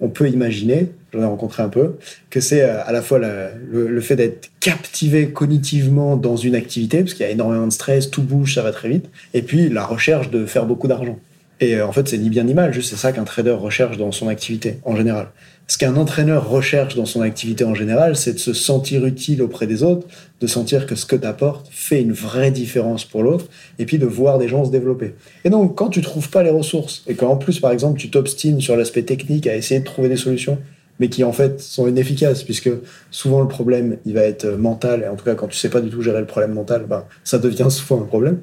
on 0.00 0.08
peut 0.08 0.28
imaginer, 0.28 0.92
j'en 1.12 1.22
ai 1.22 1.24
rencontré 1.24 1.62
un 1.62 1.68
peu, 1.68 1.96
que 2.30 2.40
c'est 2.40 2.62
euh, 2.62 2.84
à 2.84 2.92
la 2.92 3.02
fois 3.02 3.18
le, 3.18 3.88
le 3.88 4.00
fait 4.00 4.16
d'être 4.16 4.50
captivé 4.60 5.30
cognitivement 5.30 6.16
dans 6.16 6.36
une 6.36 6.54
activité, 6.54 7.00
parce 7.00 7.14
qu'il 7.14 7.26
y 7.26 7.28
a 7.28 7.32
énormément 7.32 7.66
de 7.66 7.72
stress, 7.72 8.10
tout 8.10 8.22
bouge, 8.22 8.54
ça 8.54 8.62
va 8.62 8.72
très 8.72 8.88
vite, 8.88 9.06
et 9.32 9.42
puis 9.42 9.68
la 9.68 9.84
recherche 9.84 10.30
de 10.30 10.46
faire 10.46 10.66
beaucoup 10.66 10.88
d'argent. 10.88 11.18
Et 11.64 11.76
euh, 11.76 11.86
en 11.86 11.92
fait, 11.92 12.06
c'est 12.06 12.18
ni 12.18 12.28
bien 12.28 12.44
ni 12.44 12.52
mal, 12.52 12.74
juste 12.74 12.90
c'est 12.90 12.96
ça 12.96 13.10
qu'un 13.12 13.24
trader 13.24 13.52
recherche 13.52 13.96
dans 13.96 14.12
son 14.12 14.28
activité 14.28 14.80
en 14.84 14.96
général. 14.96 15.28
Ce 15.66 15.78
qu'un 15.78 15.96
entraîneur 15.96 16.50
recherche 16.50 16.94
dans 16.94 17.06
son 17.06 17.22
activité 17.22 17.64
en 17.64 17.74
général, 17.74 18.16
c'est 18.16 18.34
de 18.34 18.38
se 18.38 18.52
sentir 18.52 19.06
utile 19.06 19.40
auprès 19.40 19.66
des 19.66 19.82
autres, 19.82 20.06
de 20.42 20.46
sentir 20.46 20.86
que 20.86 20.94
ce 20.94 21.06
que 21.06 21.16
tu 21.16 21.26
apportes 21.26 21.66
fait 21.70 22.02
une 22.02 22.12
vraie 22.12 22.50
différence 22.50 23.06
pour 23.06 23.22
l'autre, 23.22 23.46
et 23.78 23.86
puis 23.86 23.96
de 23.96 24.04
voir 24.04 24.38
des 24.38 24.46
gens 24.46 24.66
se 24.66 24.70
développer. 24.70 25.14
Et 25.44 25.50
donc, 25.50 25.74
quand 25.74 25.88
tu 25.88 26.02
trouves 26.02 26.28
pas 26.28 26.42
les 26.42 26.50
ressources, 26.50 27.02
et 27.06 27.14
qu'en 27.14 27.36
plus, 27.36 27.60
par 27.60 27.72
exemple, 27.72 27.98
tu 27.98 28.10
t'obstines 28.10 28.60
sur 28.60 28.76
l'aspect 28.76 29.04
technique 29.04 29.46
à 29.46 29.56
essayer 29.56 29.80
de 29.80 29.86
trouver 29.86 30.10
des 30.10 30.18
solutions, 30.18 30.58
mais 31.00 31.08
qui 31.08 31.24
en 31.24 31.32
fait 31.32 31.62
sont 31.62 31.88
inefficaces, 31.88 32.42
puisque 32.42 32.70
souvent 33.10 33.40
le 33.40 33.48
problème, 33.48 33.96
il 34.04 34.12
va 34.12 34.24
être 34.24 34.46
mental, 34.46 35.02
et 35.02 35.08
en 35.08 35.16
tout 35.16 35.24
cas, 35.24 35.34
quand 35.34 35.48
tu 35.48 35.56
sais 35.56 35.70
pas 35.70 35.80
du 35.80 35.88
tout 35.88 36.02
gérer 36.02 36.20
le 36.20 36.26
problème 36.26 36.52
mental, 36.52 36.84
ben, 36.86 37.04
ça 37.24 37.38
devient 37.38 37.70
souvent 37.70 38.02
un 38.02 38.04
problème. 38.04 38.40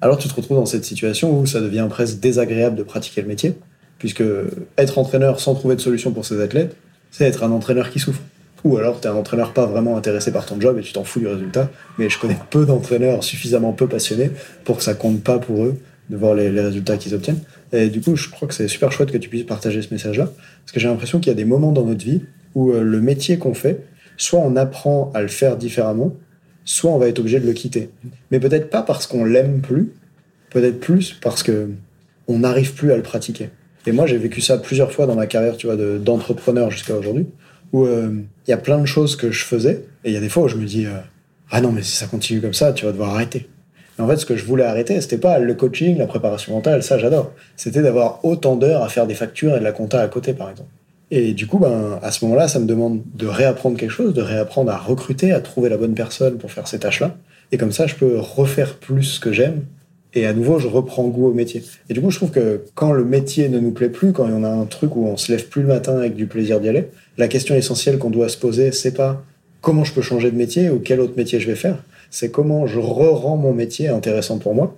Alors 0.00 0.18
tu 0.18 0.28
te 0.28 0.34
retrouves 0.34 0.58
dans 0.58 0.66
cette 0.66 0.84
situation 0.84 1.38
où 1.38 1.46
ça 1.46 1.60
devient 1.60 1.86
presque 1.88 2.20
désagréable 2.20 2.76
de 2.76 2.82
pratiquer 2.82 3.22
le 3.22 3.28
métier, 3.28 3.56
puisque 3.98 4.22
être 4.76 4.98
entraîneur 4.98 5.40
sans 5.40 5.54
trouver 5.54 5.76
de 5.76 5.80
solution 5.80 6.12
pour 6.12 6.24
ses 6.24 6.40
athlètes, 6.40 6.76
c'est 7.10 7.24
être 7.24 7.44
un 7.44 7.50
entraîneur 7.50 7.90
qui 7.90 7.98
souffre. 7.98 8.20
Ou 8.64 8.78
alors 8.78 9.00
tu 9.00 9.06
es 9.06 9.10
un 9.10 9.14
entraîneur 9.14 9.52
pas 9.52 9.66
vraiment 9.66 9.96
intéressé 9.96 10.32
par 10.32 10.46
ton 10.46 10.60
job 10.60 10.78
et 10.78 10.82
tu 10.82 10.92
t'en 10.92 11.04
fous 11.04 11.20
du 11.20 11.26
résultat. 11.26 11.70
Mais 11.98 12.08
je 12.08 12.18
connais 12.18 12.36
peu 12.50 12.64
d'entraîneurs 12.64 13.22
suffisamment 13.22 13.72
peu 13.72 13.86
passionnés 13.86 14.30
pour 14.64 14.78
que 14.78 14.82
ça 14.82 14.94
compte 14.94 15.22
pas 15.22 15.38
pour 15.38 15.64
eux 15.64 15.76
de 16.10 16.16
voir 16.16 16.34
les, 16.34 16.48
résultats 16.48 16.96
qu'ils 16.96 17.14
obtiennent. 17.14 17.40
Et 17.72 17.88
du 17.88 18.00
coup, 18.00 18.16
je 18.16 18.28
crois 18.28 18.48
que 18.48 18.54
c'est 18.54 18.68
super 18.68 18.92
chouette 18.92 19.10
que 19.10 19.18
tu 19.18 19.28
puisses 19.28 19.44
partager 19.44 19.80
ce 19.82 19.92
message-là, 19.92 20.30
parce 20.62 20.72
que 20.72 20.80
j'ai 20.80 20.88
l'impression 20.88 21.18
qu'il 21.18 21.28
y 21.28 21.32
a 21.32 21.36
des 21.36 21.44
moments 21.44 21.72
dans 21.72 21.84
notre 21.84 22.04
vie 22.04 22.22
où 22.54 22.72
euh, 22.72 22.82
le 22.82 23.00
métier 23.00 23.38
qu'on 23.38 23.54
fait, 23.54 23.84
soit 24.16 24.40
on 24.40 24.56
apprend 24.56 25.10
à 25.14 25.22
le 25.22 25.28
faire 25.28 25.56
différemment, 25.56 26.14
soit 26.64 26.90
on 26.90 26.98
va 26.98 27.08
être 27.08 27.18
obligé 27.18 27.40
de 27.40 27.46
le 27.46 27.52
quitter. 27.52 27.90
Mais 28.30 28.40
peut-être 28.40 28.70
pas 28.70 28.82
parce 28.82 29.06
qu'on 29.06 29.24
l'aime 29.24 29.60
plus, 29.60 29.92
peut-être 30.50 30.80
plus 30.80 31.16
parce 31.20 31.42
que 31.42 31.70
on 32.28 32.38
n'arrive 32.38 32.72
plus 32.74 32.90
à 32.92 32.96
le 32.96 33.02
pratiquer. 33.02 33.50
Et 33.86 33.92
moi, 33.92 34.06
j'ai 34.06 34.16
vécu 34.16 34.40
ça 34.40 34.56
plusieurs 34.56 34.90
fois 34.92 35.06
dans 35.06 35.14
ma 35.14 35.26
carrière, 35.26 35.56
tu 35.58 35.66
vois, 35.66 35.76
de- 35.76 35.98
d'entrepreneur 35.98 36.70
jusqu'à 36.70 36.94
aujourd'hui, 36.96 37.26
où 37.72 37.84
euh, 37.84 38.10
il 38.46 38.50
y 38.50 38.54
a 38.54 38.56
plein 38.56 38.78
de 38.78 38.86
choses 38.86 39.14
que 39.16 39.30
je 39.30 39.44
faisais, 39.44 39.84
et 40.04 40.08
il 40.10 40.14
y 40.14 40.16
a 40.16 40.20
des 40.20 40.30
fois 40.30 40.44
où 40.44 40.48
je 40.48 40.56
me 40.56 40.64
dis, 40.64 40.86
euh, 40.86 40.92
ah 41.50 41.60
non, 41.60 41.70
mais 41.70 41.82
si 41.82 41.94
ça 41.96 42.06
continue 42.06 42.40
comme 42.40 42.54
ça, 42.54 42.72
tu 42.72 42.86
vas 42.86 42.92
devoir 42.92 43.10
arrêter. 43.14 43.46
Mais 43.98 44.04
en 44.04 44.08
fait, 44.08 44.16
ce 44.16 44.24
que 44.26 44.36
je 44.36 44.44
voulais 44.44 44.64
arrêter, 44.64 44.98
c'était 45.02 45.18
pas 45.18 45.38
le 45.38 45.54
coaching, 45.54 45.98
la 45.98 46.06
préparation 46.06 46.54
mentale, 46.54 46.82
ça 46.82 46.98
j'adore. 46.98 47.32
C'était 47.56 47.82
d'avoir 47.82 48.24
autant 48.24 48.56
d'heures 48.56 48.82
à 48.82 48.88
faire 48.88 49.06
des 49.06 49.14
factures 49.14 49.54
et 49.54 49.58
de 49.58 49.64
la 49.64 49.72
compta 49.72 50.00
à 50.00 50.08
côté, 50.08 50.32
par 50.32 50.50
exemple. 50.50 50.70
Et 51.16 51.32
du 51.32 51.46
coup, 51.46 51.60
ben, 51.60 52.00
à 52.02 52.10
ce 52.10 52.24
moment-là, 52.24 52.48
ça 52.48 52.58
me 52.58 52.66
demande 52.66 53.00
de 53.14 53.28
réapprendre 53.28 53.78
quelque 53.78 53.92
chose, 53.92 54.14
de 54.14 54.20
réapprendre 54.20 54.72
à 54.72 54.76
recruter, 54.76 55.30
à 55.30 55.38
trouver 55.38 55.68
la 55.68 55.76
bonne 55.76 55.94
personne 55.94 56.38
pour 56.38 56.50
faire 56.50 56.66
ces 56.66 56.80
tâches-là. 56.80 57.16
Et 57.52 57.56
comme 57.56 57.70
ça, 57.70 57.86
je 57.86 57.94
peux 57.94 58.18
refaire 58.18 58.74
plus 58.74 59.04
ce 59.04 59.20
que 59.20 59.32
j'aime. 59.32 59.62
Et 60.14 60.26
à 60.26 60.32
nouveau, 60.32 60.58
je 60.58 60.66
reprends 60.66 61.04
goût 61.04 61.28
au 61.28 61.32
métier. 61.32 61.62
Et 61.88 61.94
du 61.94 62.00
coup, 62.00 62.10
je 62.10 62.16
trouve 62.16 62.32
que 62.32 62.64
quand 62.74 62.90
le 62.90 63.04
métier 63.04 63.48
ne 63.48 63.60
nous 63.60 63.70
plaît 63.70 63.90
plus, 63.90 64.12
quand 64.12 64.28
on 64.28 64.42
a 64.42 64.48
un 64.48 64.64
truc 64.64 64.96
où 64.96 65.06
on 65.06 65.16
se 65.16 65.30
lève 65.30 65.46
plus 65.46 65.62
le 65.62 65.68
matin 65.68 65.96
avec 65.96 66.16
du 66.16 66.26
plaisir 66.26 66.58
d'y 66.58 66.68
aller, 66.68 66.88
la 67.16 67.28
question 67.28 67.54
essentielle 67.54 67.98
qu'on 67.98 68.10
doit 68.10 68.28
se 68.28 68.36
poser, 68.36 68.72
c'est 68.72 68.94
pas 68.94 69.22
comment 69.60 69.84
je 69.84 69.92
peux 69.92 70.02
changer 70.02 70.32
de 70.32 70.36
métier 70.36 70.68
ou 70.68 70.80
quel 70.80 70.98
autre 70.98 71.14
métier 71.16 71.38
je 71.38 71.46
vais 71.46 71.54
faire. 71.54 71.78
C'est 72.10 72.32
comment 72.32 72.66
je 72.66 72.80
re-rends 72.80 73.36
mon 73.36 73.52
métier 73.52 73.86
intéressant 73.86 74.38
pour 74.38 74.56
moi. 74.56 74.76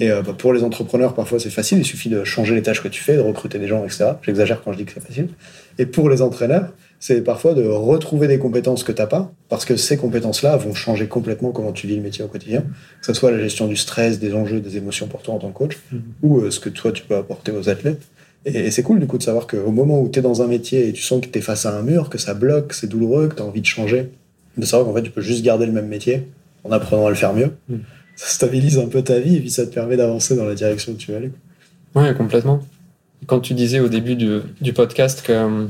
Et 0.00 0.10
euh, 0.10 0.22
bah, 0.22 0.34
pour 0.36 0.52
les 0.52 0.62
entrepreneurs, 0.62 1.14
parfois 1.14 1.38
c'est 1.40 1.50
facile, 1.50 1.78
il 1.78 1.84
suffit 1.84 2.08
de 2.08 2.22
changer 2.24 2.54
les 2.54 2.62
tâches 2.62 2.82
que 2.82 2.88
tu 2.88 3.02
fais, 3.02 3.16
de 3.16 3.20
recruter 3.20 3.58
des 3.58 3.66
gens, 3.66 3.84
etc. 3.84 4.12
J'exagère 4.22 4.62
quand 4.62 4.72
je 4.72 4.78
dis 4.78 4.84
que 4.84 4.92
c'est 4.94 5.04
facile. 5.04 5.28
Et 5.78 5.86
pour 5.86 6.08
les 6.08 6.22
entraîneurs, 6.22 6.72
c'est 7.00 7.22
parfois 7.22 7.54
de 7.54 7.64
retrouver 7.64 8.26
des 8.28 8.38
compétences 8.38 8.82
que 8.84 8.92
tu 8.92 9.00
n'as 9.02 9.06
pas, 9.06 9.32
parce 9.48 9.64
que 9.64 9.76
ces 9.76 9.96
compétences-là 9.96 10.56
vont 10.56 10.74
changer 10.74 11.06
complètement 11.06 11.50
comment 11.52 11.72
tu 11.72 11.86
vis 11.86 11.96
le 11.96 12.02
métier 12.02 12.24
au 12.24 12.28
quotidien, 12.28 12.60
que 13.00 13.06
ce 13.06 13.12
soit 13.14 13.30
la 13.30 13.38
gestion 13.40 13.66
du 13.68 13.76
stress, 13.76 14.18
des 14.18 14.34
enjeux, 14.34 14.60
des 14.60 14.76
émotions 14.76 15.06
pour 15.08 15.22
toi 15.22 15.34
en 15.34 15.38
tant 15.38 15.50
que 15.50 15.58
coach, 15.58 15.78
Mhm. 15.92 16.02
ou 16.22 16.40
euh, 16.40 16.50
ce 16.50 16.60
que 16.60 16.68
toi 16.68 16.90
tu 16.92 17.02
peux 17.04 17.16
apporter 17.16 17.52
aux 17.52 17.68
athlètes. 17.68 18.02
Et, 18.44 18.50
et 18.66 18.70
c'est 18.70 18.82
cool 18.84 19.00
du 19.00 19.06
coup 19.08 19.18
de 19.18 19.22
savoir 19.24 19.46
qu'au 19.48 19.70
moment 19.72 20.00
où 20.00 20.08
tu 20.08 20.18
es 20.20 20.22
dans 20.22 20.42
un 20.42 20.46
métier 20.46 20.88
et 20.88 20.92
tu 20.92 21.02
sens 21.02 21.20
que 21.20 21.26
tu 21.28 21.38
es 21.38 21.42
face 21.42 21.66
à 21.66 21.76
un 21.76 21.82
mur, 21.82 22.08
que 22.08 22.18
ça 22.18 22.34
bloque, 22.34 22.68
que 22.68 22.74
c'est 22.76 22.86
douloureux, 22.88 23.28
que 23.28 23.34
tu 23.36 23.42
as 23.42 23.44
envie 23.44 23.60
de 23.60 23.66
changer, 23.66 24.10
de 24.56 24.64
savoir 24.64 24.88
qu'en 24.88 24.94
fait 24.94 25.02
tu 25.02 25.10
peux 25.10 25.20
juste 25.22 25.44
garder 25.44 25.66
le 25.66 25.72
même 25.72 25.88
métier 25.88 26.26
en 26.64 26.70
apprenant 26.72 27.06
à 27.06 27.10
le 27.10 27.16
faire 27.16 27.32
mieux. 27.34 27.50
Mhm. 27.68 27.80
Ça 28.20 28.26
stabilise 28.30 28.78
un 28.78 28.88
peu 28.88 29.02
ta 29.02 29.20
vie 29.20 29.36
et 29.36 29.40
puis 29.40 29.48
ça 29.50 29.64
te 29.64 29.72
permet 29.72 29.96
d'avancer 29.96 30.34
dans 30.34 30.44
la 30.44 30.56
direction 30.56 30.90
où 30.92 30.96
tu 30.96 31.12
veux 31.12 31.16
aller. 31.18 31.30
Ouais, 31.94 32.12
complètement. 32.14 32.60
Quand 33.26 33.38
tu 33.38 33.54
disais 33.54 33.78
au 33.78 33.86
début 33.88 34.16
du, 34.16 34.40
du 34.60 34.72
podcast 34.72 35.22
que 35.22 35.32
euh, 35.32 35.66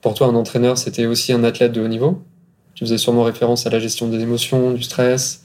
pour 0.00 0.14
toi, 0.14 0.26
un 0.26 0.34
entraîneur, 0.34 0.76
c'était 0.76 1.06
aussi 1.06 1.32
un 1.32 1.44
athlète 1.44 1.70
de 1.70 1.80
haut 1.80 1.86
niveau, 1.88 2.20
tu 2.74 2.84
faisais 2.84 2.98
sûrement 2.98 3.22
référence 3.22 3.64
à 3.68 3.70
la 3.70 3.78
gestion 3.78 4.08
des 4.08 4.18
émotions, 4.20 4.72
du 4.72 4.82
stress, 4.82 5.44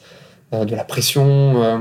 euh, 0.53 0.65
de 0.65 0.75
la 0.75 0.83
pression. 0.83 1.61
euh, 1.63 1.77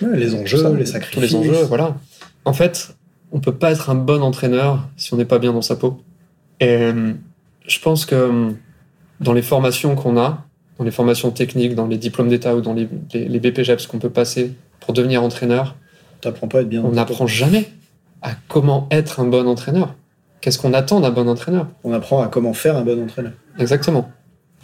Ouais, 0.00 0.16
les 0.16 0.34
enjeux, 0.36 0.58
ça, 0.58 0.70
les 0.70 0.84
tous 0.84 0.90
sacrifices. 0.92 1.32
les 1.32 1.36
enjeux, 1.36 1.62
voilà. 1.64 1.96
En 2.44 2.52
fait, 2.52 2.94
on 3.32 3.40
peut 3.40 3.54
pas 3.56 3.72
être 3.72 3.90
un 3.90 3.96
bon 3.96 4.22
entraîneur 4.22 4.88
si 4.96 5.12
on 5.12 5.16
n'est 5.16 5.24
pas 5.24 5.40
bien 5.40 5.52
dans 5.52 5.62
sa 5.62 5.74
peau. 5.74 6.00
Et 6.60 6.90
je 7.66 7.78
pense 7.80 8.06
que 8.06 8.52
dans 9.20 9.32
les 9.32 9.42
formations 9.42 9.96
qu'on 9.96 10.16
a, 10.16 10.46
dans 10.82 10.86
les 10.86 10.90
formations 10.90 11.30
techniques, 11.30 11.76
dans 11.76 11.86
les 11.86 11.96
diplômes 11.96 12.28
d'État 12.28 12.56
ou 12.56 12.60
dans 12.60 12.74
les, 12.74 12.88
les, 13.14 13.28
les 13.28 13.40
BPGEPS 13.40 13.86
qu'on 13.86 14.00
peut 14.00 14.10
passer 14.10 14.52
pour 14.80 14.92
devenir 14.92 15.22
entraîneur, 15.22 15.76
pas 16.20 16.30
à 16.30 16.60
être 16.60 16.68
bien. 16.68 16.82
on 16.84 16.92
n'apprend 16.92 17.26
jamais 17.26 17.68
à 18.20 18.32
comment 18.48 18.88
être 18.90 19.20
un 19.20 19.26
bon 19.26 19.46
entraîneur. 19.46 19.94
Qu'est-ce 20.40 20.58
qu'on 20.58 20.72
attend 20.72 21.00
d'un 21.00 21.10
bon 21.10 21.28
entraîneur? 21.28 21.68
On 21.84 21.92
apprend 21.92 22.20
à 22.20 22.26
comment 22.26 22.52
faire 22.52 22.76
un 22.76 22.82
bon 22.82 23.00
entraîneur. 23.02 23.32
Exactement. 23.58 24.10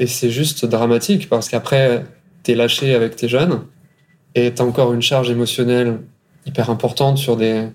Et 0.01 0.07
c'est 0.07 0.31
juste 0.31 0.65
dramatique 0.65 1.29
parce 1.29 1.49
qu'après, 1.49 2.05
t'es 2.43 2.55
lâché 2.55 2.95
avec 2.95 3.15
tes 3.15 3.29
jeunes 3.29 3.63
et 4.35 4.53
t'as 4.53 4.65
encore 4.65 4.93
une 4.93 5.03
charge 5.03 5.31
émotionnelle 5.31 6.01
hyper 6.47 6.71
importante 6.71 7.19
sur 7.19 7.37
des, 7.37 7.69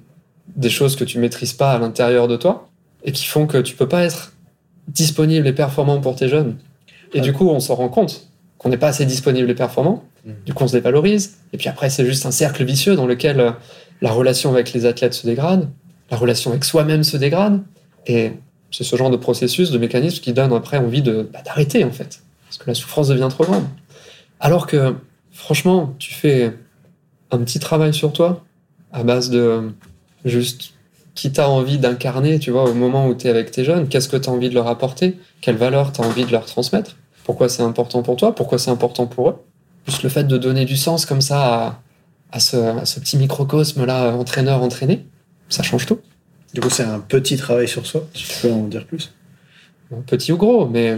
des 0.55 0.69
choses 0.69 0.95
que 0.97 1.05
tu 1.05 1.17
maîtrises 1.17 1.53
pas 1.53 1.71
à 1.71 1.79
l'intérieur 1.79 2.27
de 2.27 2.35
toi 2.35 2.69
et 3.05 3.13
qui 3.13 3.25
font 3.25 3.47
que 3.47 3.57
tu 3.57 3.75
peux 3.75 3.87
pas 3.87 4.03
être 4.03 4.33
disponible 4.87 5.47
et 5.47 5.53
performant 5.53 5.99
pour 6.01 6.15
tes 6.15 6.27
jeunes. 6.27 6.57
Et 7.13 7.21
du 7.21 7.31
coup, 7.31 7.49
on 7.49 7.59
s'en 7.59 7.75
rend 7.75 7.89
compte 7.89 8.27
qu'on 8.63 8.69
n'est 8.69 8.77
pas 8.77 8.87
assez 8.87 9.05
disponible 9.05 9.49
et 9.51 9.55
performant. 9.55 10.05
Mhm. 10.25 10.35
Du 10.45 10.53
coup, 10.53 10.63
on 10.63 10.67
se 10.67 10.73
dévalorise. 10.73 11.37
Et 11.51 11.57
puis 11.57 11.67
après, 11.67 11.89
c'est 11.89 12.05
juste 12.05 12.25
un 12.25 12.31
cercle 12.31 12.63
vicieux 12.63 12.95
dans 12.95 13.05
lequel 13.05 13.39
euh, 13.39 13.51
la 14.01 14.11
relation 14.11 14.51
avec 14.51 14.71
les 14.71 14.85
athlètes 14.85 15.13
se 15.13 15.27
dégrade, 15.27 15.69
la 16.09 16.17
relation 16.17 16.51
avec 16.51 16.63
soi-même 16.63 17.03
se 17.03 17.17
dégrade. 17.17 17.61
Et 18.07 18.31
c'est 18.71 18.85
ce 18.85 18.95
genre 18.95 19.11
de 19.11 19.17
processus, 19.17 19.69
de 19.69 19.77
mécanisme 19.77 20.21
qui 20.21 20.33
donne 20.33 20.53
après 20.53 20.77
envie 20.77 21.01
de 21.01 21.29
bah, 21.31 21.41
d'arrêter 21.45 21.83
en 21.83 21.91
fait, 21.91 22.23
parce 22.45 22.57
que 22.57 22.67
la 22.67 22.73
souffrance 22.73 23.09
devient 23.09 23.27
trop 23.29 23.43
grande. 23.43 23.65
Alors 24.39 24.65
que 24.65 24.95
franchement, 25.31 25.93
tu 25.99 26.13
fais 26.13 26.53
un 27.31 27.39
petit 27.39 27.59
travail 27.59 27.93
sur 27.93 28.13
toi 28.13 28.43
à 28.91 29.03
base 29.03 29.29
de 29.29 29.71
juste 30.25 30.73
qui 31.15 31.31
t'as 31.31 31.47
envie 31.47 31.77
d'incarner, 31.77 32.39
tu 32.39 32.51
vois, 32.51 32.69
au 32.69 32.73
moment 32.73 33.07
où 33.07 33.13
tu 33.13 33.27
es 33.27 33.29
avec 33.29 33.51
tes 33.51 33.63
jeunes, 33.63 33.87
qu'est-ce 33.87 34.09
que 34.09 34.17
tu 34.17 34.29
as 34.29 34.31
envie 34.31 34.49
de 34.49 34.55
leur 34.55 34.67
apporter, 34.67 35.17
quelle 35.41 35.55
valeur 35.55 35.91
tu 35.91 36.01
as 36.01 36.05
envie 36.05 36.25
de 36.25 36.31
leur 36.31 36.45
transmettre, 36.45 36.95
pourquoi 37.23 37.49
c'est 37.49 37.63
important 37.63 38.03
pour 38.03 38.15
toi, 38.15 38.35
pourquoi 38.35 38.57
c'est 38.57 38.71
important 38.71 39.07
pour 39.07 39.29
eux? 39.29 39.35
Juste 39.87 40.03
le 40.03 40.09
fait 40.09 40.23
de 40.25 40.37
donner 40.37 40.65
du 40.65 40.77
sens 40.77 41.05
comme 41.05 41.21
ça 41.21 41.39
à, 41.41 41.81
à 42.31 42.39
ce, 42.39 42.57
à 42.57 42.85
ce 42.85 42.99
petit 42.99 43.17
microcosme 43.17 43.85
là, 43.85 44.11
entraîneur-entraîné, 44.15 45.05
ça 45.49 45.63
change 45.63 45.85
tout. 45.85 45.99
Du 46.53 46.61
coup, 46.61 46.69
c'est 46.69 46.83
un 46.83 46.99
petit 46.99 47.35
travail 47.35 47.67
sur 47.67 47.85
soi, 47.85 48.07
si 48.13 48.27
tu 48.27 48.41
peux 48.41 48.51
en 48.51 48.67
dire 48.67 48.85
plus. 48.85 49.13
Petit 50.07 50.31
ou 50.31 50.37
gros, 50.37 50.67
mais 50.67 50.97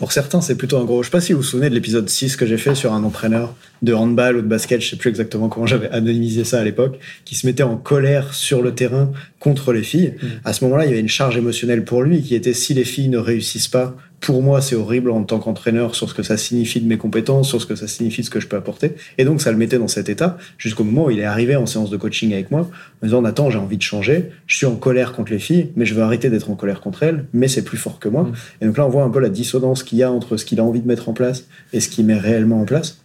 Pour 0.00 0.12
certains, 0.12 0.40
c'est 0.40 0.56
plutôt 0.56 0.78
un 0.78 0.84
gros. 0.84 1.02
Je 1.02 1.08
sais 1.08 1.12
pas 1.12 1.20
si 1.20 1.34
vous 1.34 1.40
vous 1.40 1.44
souvenez 1.44 1.68
de 1.68 1.74
l'épisode 1.74 2.08
6 2.08 2.36
que 2.36 2.46
j'ai 2.46 2.56
fait 2.56 2.74
sur 2.74 2.94
un 2.94 3.04
entraîneur 3.04 3.54
de 3.82 3.92
handball 3.92 4.36
ou 4.36 4.40
de 4.40 4.46
basket, 4.46 4.80
je 4.80 4.88
sais 4.88 4.96
plus 4.96 5.10
exactement 5.10 5.50
comment 5.50 5.66
j'avais 5.66 5.90
anonymisé 5.90 6.44
ça 6.44 6.58
à 6.58 6.64
l'époque, 6.64 6.98
qui 7.26 7.34
se 7.34 7.46
mettait 7.46 7.64
en 7.64 7.76
colère 7.76 8.32
sur 8.32 8.62
le 8.62 8.74
terrain 8.74 9.12
contre 9.40 9.72
les 9.72 9.82
filles. 9.82 10.14
Mm. 10.22 10.26
À 10.44 10.52
ce 10.52 10.62
moment-là, 10.64 10.84
il 10.84 10.90
y 10.90 10.92
avait 10.92 11.00
une 11.00 11.08
charge 11.08 11.36
émotionnelle 11.36 11.84
pour 11.84 12.02
lui 12.02 12.22
qui 12.22 12.36
était 12.36 12.54
si 12.54 12.74
les 12.74 12.84
filles 12.84 13.08
ne 13.08 13.18
réussissent 13.18 13.68
pas, 13.68 13.96
pour 14.20 14.42
moi, 14.42 14.60
c'est 14.60 14.76
horrible 14.76 15.10
en 15.10 15.24
tant 15.24 15.38
qu'entraîneur 15.38 15.94
sur 15.94 16.08
ce 16.08 16.14
que 16.14 16.22
ça 16.22 16.36
signifie 16.36 16.80
de 16.80 16.86
mes 16.86 16.98
compétences, 16.98 17.48
sur 17.48 17.60
ce 17.60 17.66
que 17.66 17.74
ça 17.74 17.88
signifie 17.88 18.20
de 18.20 18.26
ce 18.26 18.30
que 18.30 18.38
je 18.38 18.46
peux 18.46 18.56
apporter. 18.56 18.92
Et 19.16 19.24
donc, 19.24 19.40
ça 19.40 19.50
le 19.50 19.56
mettait 19.56 19.78
dans 19.78 19.88
cet 19.88 20.10
état 20.10 20.36
jusqu'au 20.58 20.84
moment 20.84 21.06
où 21.06 21.10
il 21.10 21.18
est 21.18 21.24
arrivé 21.24 21.56
en 21.56 21.64
séance 21.64 21.88
de 21.88 21.96
coaching 21.96 22.32
avec 22.34 22.50
moi, 22.50 22.60
en 22.60 22.66
me 23.02 23.08
disant 23.08 23.22
Nathan, 23.22 23.50
j'ai 23.50 23.58
envie 23.58 23.78
de 23.78 23.82
changer, 23.82 24.30
je 24.46 24.56
suis 24.56 24.66
en 24.66 24.76
colère 24.76 25.12
contre 25.12 25.32
les 25.32 25.38
filles, 25.38 25.70
mais 25.74 25.86
je 25.86 25.94
veux 25.94 26.02
arrêter 26.02 26.28
d'être 26.28 26.50
en 26.50 26.54
colère 26.54 26.80
contre 26.80 27.02
elles, 27.02 27.24
mais 27.32 27.48
c'est 27.48 27.64
plus 27.64 27.78
fort 27.78 27.98
que 27.98 28.10
moi. 28.10 28.24
Mm. 28.24 28.32
Et 28.60 28.66
donc 28.66 28.76
là, 28.76 28.86
on 28.86 28.90
voit 28.90 29.04
un 29.04 29.10
peu 29.10 29.20
la 29.20 29.30
dissonance 29.30 29.82
qu'il 29.82 29.98
y 29.98 30.02
a 30.02 30.12
entre 30.12 30.36
ce 30.36 30.44
qu'il 30.44 30.60
a 30.60 30.64
envie 30.64 30.80
de 30.80 30.86
mettre 30.86 31.08
en 31.08 31.14
place 31.14 31.46
et 31.72 31.80
ce 31.80 31.88
qu'il 31.88 32.04
met 32.04 32.18
réellement 32.18 32.60
en 32.60 32.66
place. 32.66 32.98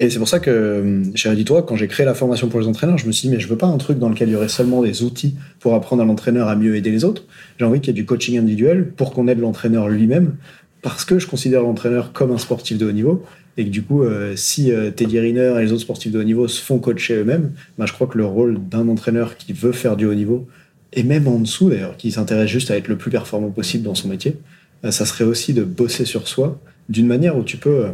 Et 0.00 0.08
c'est 0.08 0.18
pour 0.18 0.28
ça 0.28 0.40
que 0.40 0.80
hum, 0.80 1.16
chez 1.16 1.28
Redditor, 1.28 1.64
quand 1.64 1.76
j'ai 1.76 1.86
créé 1.86 2.04
la 2.04 2.14
formation 2.14 2.48
pour 2.48 2.58
les 2.58 2.66
entraîneurs, 2.66 2.98
je 2.98 3.06
me 3.06 3.12
suis 3.12 3.28
dit, 3.28 3.34
mais 3.34 3.40
je 3.40 3.46
veux 3.46 3.58
pas 3.58 3.66
un 3.66 3.76
truc 3.76 3.98
dans 3.98 4.08
lequel 4.08 4.28
il 4.28 4.32
y 4.32 4.34
aurait 4.34 4.48
seulement 4.48 4.82
des 4.82 5.02
outils 5.02 5.36
pour 5.60 5.74
apprendre 5.74 6.02
à 6.02 6.06
l'entraîneur 6.06 6.48
à 6.48 6.56
mieux 6.56 6.74
aider 6.74 6.90
les 6.90 7.04
autres. 7.04 7.24
J'ai 7.58 7.64
envie 7.64 7.80
qu'il 7.80 7.88
y 7.88 7.90
ait 7.90 8.00
du 8.00 8.06
coaching 8.06 8.38
individuel 8.38 8.90
pour 8.96 9.12
qu'on 9.12 9.28
aide 9.28 9.38
l'entraîneur 9.38 9.88
lui-même, 9.88 10.36
parce 10.82 11.04
que 11.04 11.18
je 11.18 11.26
considère 11.26 11.62
l'entraîneur 11.62 12.12
comme 12.12 12.32
un 12.32 12.38
sportif 12.38 12.78
de 12.78 12.86
haut 12.86 12.92
niveau. 12.92 13.22
Et 13.56 13.64
que 13.64 13.70
du 13.70 13.82
coup, 13.82 14.04
euh, 14.04 14.34
si 14.36 14.72
euh, 14.72 14.90
Teddy 14.90 15.18
Riner 15.20 15.54
et 15.58 15.64
les 15.64 15.72
autres 15.72 15.82
sportifs 15.82 16.12
de 16.12 16.18
haut 16.18 16.24
niveau 16.24 16.48
se 16.48 16.62
font 16.62 16.78
coacher 16.78 17.16
eux-mêmes, 17.16 17.52
bah, 17.76 17.84
je 17.84 17.92
crois 17.92 18.06
que 18.06 18.16
le 18.16 18.24
rôle 18.24 18.58
d'un 18.68 18.88
entraîneur 18.88 19.36
qui 19.36 19.52
veut 19.52 19.72
faire 19.72 19.96
du 19.96 20.06
haut 20.06 20.14
niveau, 20.14 20.46
et 20.92 21.02
même 21.02 21.28
en 21.28 21.38
dessous 21.38 21.68
d'ailleurs, 21.68 21.96
qui 21.96 22.10
s'intéresse 22.10 22.48
juste 22.48 22.70
à 22.70 22.76
être 22.76 22.88
le 22.88 22.96
plus 22.96 23.10
performant 23.10 23.50
possible 23.50 23.84
dans 23.84 23.94
son 23.94 24.08
métier, 24.08 24.36
euh, 24.84 24.90
ça 24.90 25.04
serait 25.04 25.24
aussi 25.24 25.52
de 25.52 25.62
bosser 25.62 26.04
sur 26.04 26.26
soi 26.26 26.58
d'une 26.88 27.06
manière 27.06 27.36
où 27.36 27.44
tu 27.44 27.56
peux 27.56 27.84
euh, 27.84 27.90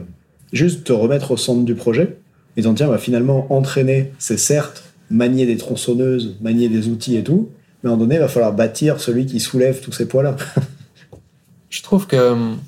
juste 0.57 0.85
te 0.85 0.93
remettre 0.93 1.31
au 1.33 1.37
centre 1.37 1.65
du 1.65 1.75
projet 1.75 2.19
et 2.57 2.63
t'en 2.63 2.75
tiens, 2.75 2.89
bah, 2.89 2.99
finalement, 2.99 3.47
entraîner, 3.53 4.13
c'est 4.19 4.39
certes 4.39 4.85
manier 5.11 5.47
des 5.47 5.57
tronçonneuses, 5.57 6.37
manier 6.41 6.69
des 6.69 6.89
outils 6.89 7.17
et 7.17 7.23
tout, 7.23 7.51
mais 7.83 7.91
à 7.91 7.93
un 7.93 7.97
moment 7.97 8.07
donné, 8.07 8.17
il 8.17 8.21
va 8.21 8.29
falloir 8.29 8.53
bâtir 8.53 9.01
celui 9.01 9.27
qui 9.27 9.39
soulève 9.39 9.81
tous 9.81 9.93
ces 9.93 10.09
poids-là. 10.09 10.37
Je 11.71 11.83
trouve 11.83 12.07
que 12.07 12.33
hum, 12.33 12.59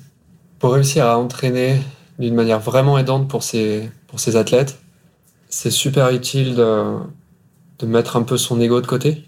pour 0.59 0.73
réussir 0.73 1.05
à 1.05 1.17
entraîner 1.17 1.75
d'une 2.19 2.35
manière 2.35 2.59
vraiment 2.59 2.97
aidante 2.97 3.27
pour 3.27 3.43
ces, 3.43 3.89
pour 4.07 4.19
ces 4.19 4.35
athlètes, 4.35 4.79
c'est 5.49 5.71
super 5.71 6.09
utile 6.11 6.55
de, 6.55 6.95
de 7.79 7.85
mettre 7.85 8.15
un 8.17 8.23
peu 8.23 8.37
son 8.37 8.61
ego 8.61 8.81
de 8.81 8.87
côté. 8.87 9.23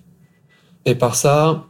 Et 0.86 0.96
par 0.96 1.15
ça, 1.15 1.65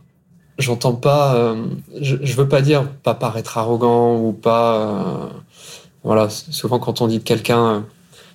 j'entends 0.57 0.95
pas, 0.95 1.35
euh, 1.35 1.65
je, 1.99 2.17
je 2.21 2.35
veux 2.35 2.47
pas 2.47 2.61
dire 2.61 2.87
pas 3.03 3.13
paraître 3.15 3.57
arrogant 3.57 4.19
ou 4.19 4.33
pas. 4.33 4.77
euh, 4.79 5.29
voilà, 6.03 6.29
souvent 6.29 6.79
quand 6.79 7.01
on 7.01 7.07
dit 7.07 7.19
de 7.19 7.23
quelqu'un 7.23 7.65
euh, 7.65 7.79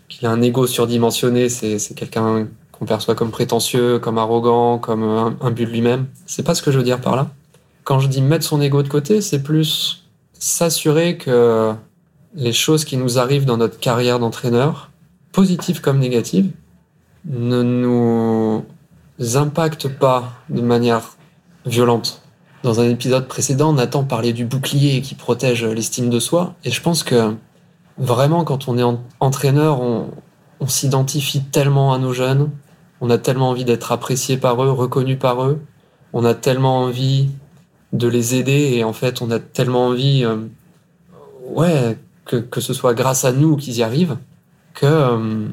qu'il 0.09 0.27
a 0.27 0.31
un 0.31 0.41
ego 0.43 0.67
surdimensionné, 0.67 1.49
c'est 1.49 1.95
quelqu'un 1.95 2.47
qu'on 2.73 2.85
perçoit 2.85 3.15
comme 3.15 3.31
prétentieux, 3.31 3.99
comme 3.99 4.19
arrogant, 4.19 4.79
comme 4.79 5.03
un, 5.03 5.37
un 5.41 5.51
but 5.51 5.67
de 5.67 5.71
lui-même. 5.71 6.07
C'est 6.27 6.43
pas 6.43 6.55
ce 6.55 6.63
que 6.63 6.71
je 6.71 6.79
veux 6.79 6.85
dire 6.85 7.01
par 7.01 7.17
là. 7.17 7.29
Quand 7.85 7.99
je 7.99 8.09
dis 8.09 8.23
mettre 8.23 8.45
son 8.45 8.61
ego 8.61 8.83
de 8.83 8.89
côté, 8.89 9.21
c'est 9.21 9.43
plus 9.43 10.05
s'assurer 10.33 11.17
que 11.17 11.73
les 12.35 12.53
choses 12.53 12.85
qui 12.85 12.97
nous 12.97 13.19
arrivent 13.19 13.47
dans 13.47 13.57
notre 13.57 13.79
carrière 13.79 14.19
d'entraîneur, 14.19 14.91
positives 15.33 15.81
comme 15.81 15.99
négatives, 15.99 16.51
ne 17.25 17.63
nous 17.63 18.65
impactent 19.35 19.89
pas 19.89 20.33
de 20.49 20.61
manière 20.61 21.17
violente. 21.65 22.23
Dans 22.63 22.81
un 22.81 22.89
épisode 22.89 23.27
précédent, 23.27 23.73
Nathan 23.73 24.05
parlait 24.05 24.33
du 24.33 24.45
bouclier 24.45 25.01
qui 25.01 25.15
protège 25.15 25.65
l'estime 25.65 26.11
de 26.11 26.21
soi, 26.21 26.55
et 26.65 26.71
je 26.71 26.81
pense 26.81 27.03
que 27.03 27.35
vraiment, 27.99 28.45
quand 28.45 28.69
on 28.69 28.79
est 28.79 28.83
en- 28.83 29.01
entraîneur, 29.21 29.81
on, 29.81 30.11
on 30.61 30.67
s'identifie 30.69 31.43
tellement 31.45 31.93
à 31.93 31.99
nos 31.99 32.13
jeunes, 32.13 32.51
on 33.01 33.11
a 33.11 33.19
tellement 33.19 33.51
envie 33.51 33.65
d'être 33.65 33.93
apprécié 33.93 34.37
par 34.37 34.63
eux, 34.65 34.71
reconnu 34.71 35.17
par 35.17 35.43
eux, 35.45 35.61
on 36.13 36.25
a 36.25 36.35
tellement 36.35 36.79
envie 36.83 37.29
de 37.93 38.09
les 38.09 38.35
aider, 38.35 38.73
et 38.75 38.85
en 38.85 38.93
fait, 38.93 39.23
on 39.23 39.31
a 39.31 39.39
tellement 39.39 39.87
envie, 39.89 40.25
euh, 40.25 40.37
ouais, 41.49 41.99
que, 42.25 42.37
que 42.37 42.61
ce 42.61 42.73
soit 42.73 42.95
grâce 42.95 43.25
à 43.25 43.33
nous 43.33 43.57
qu'ils 43.57 43.77
y 43.77 43.83
arrivent, 43.83 44.17
que 44.75 44.87
euh, 44.87 45.47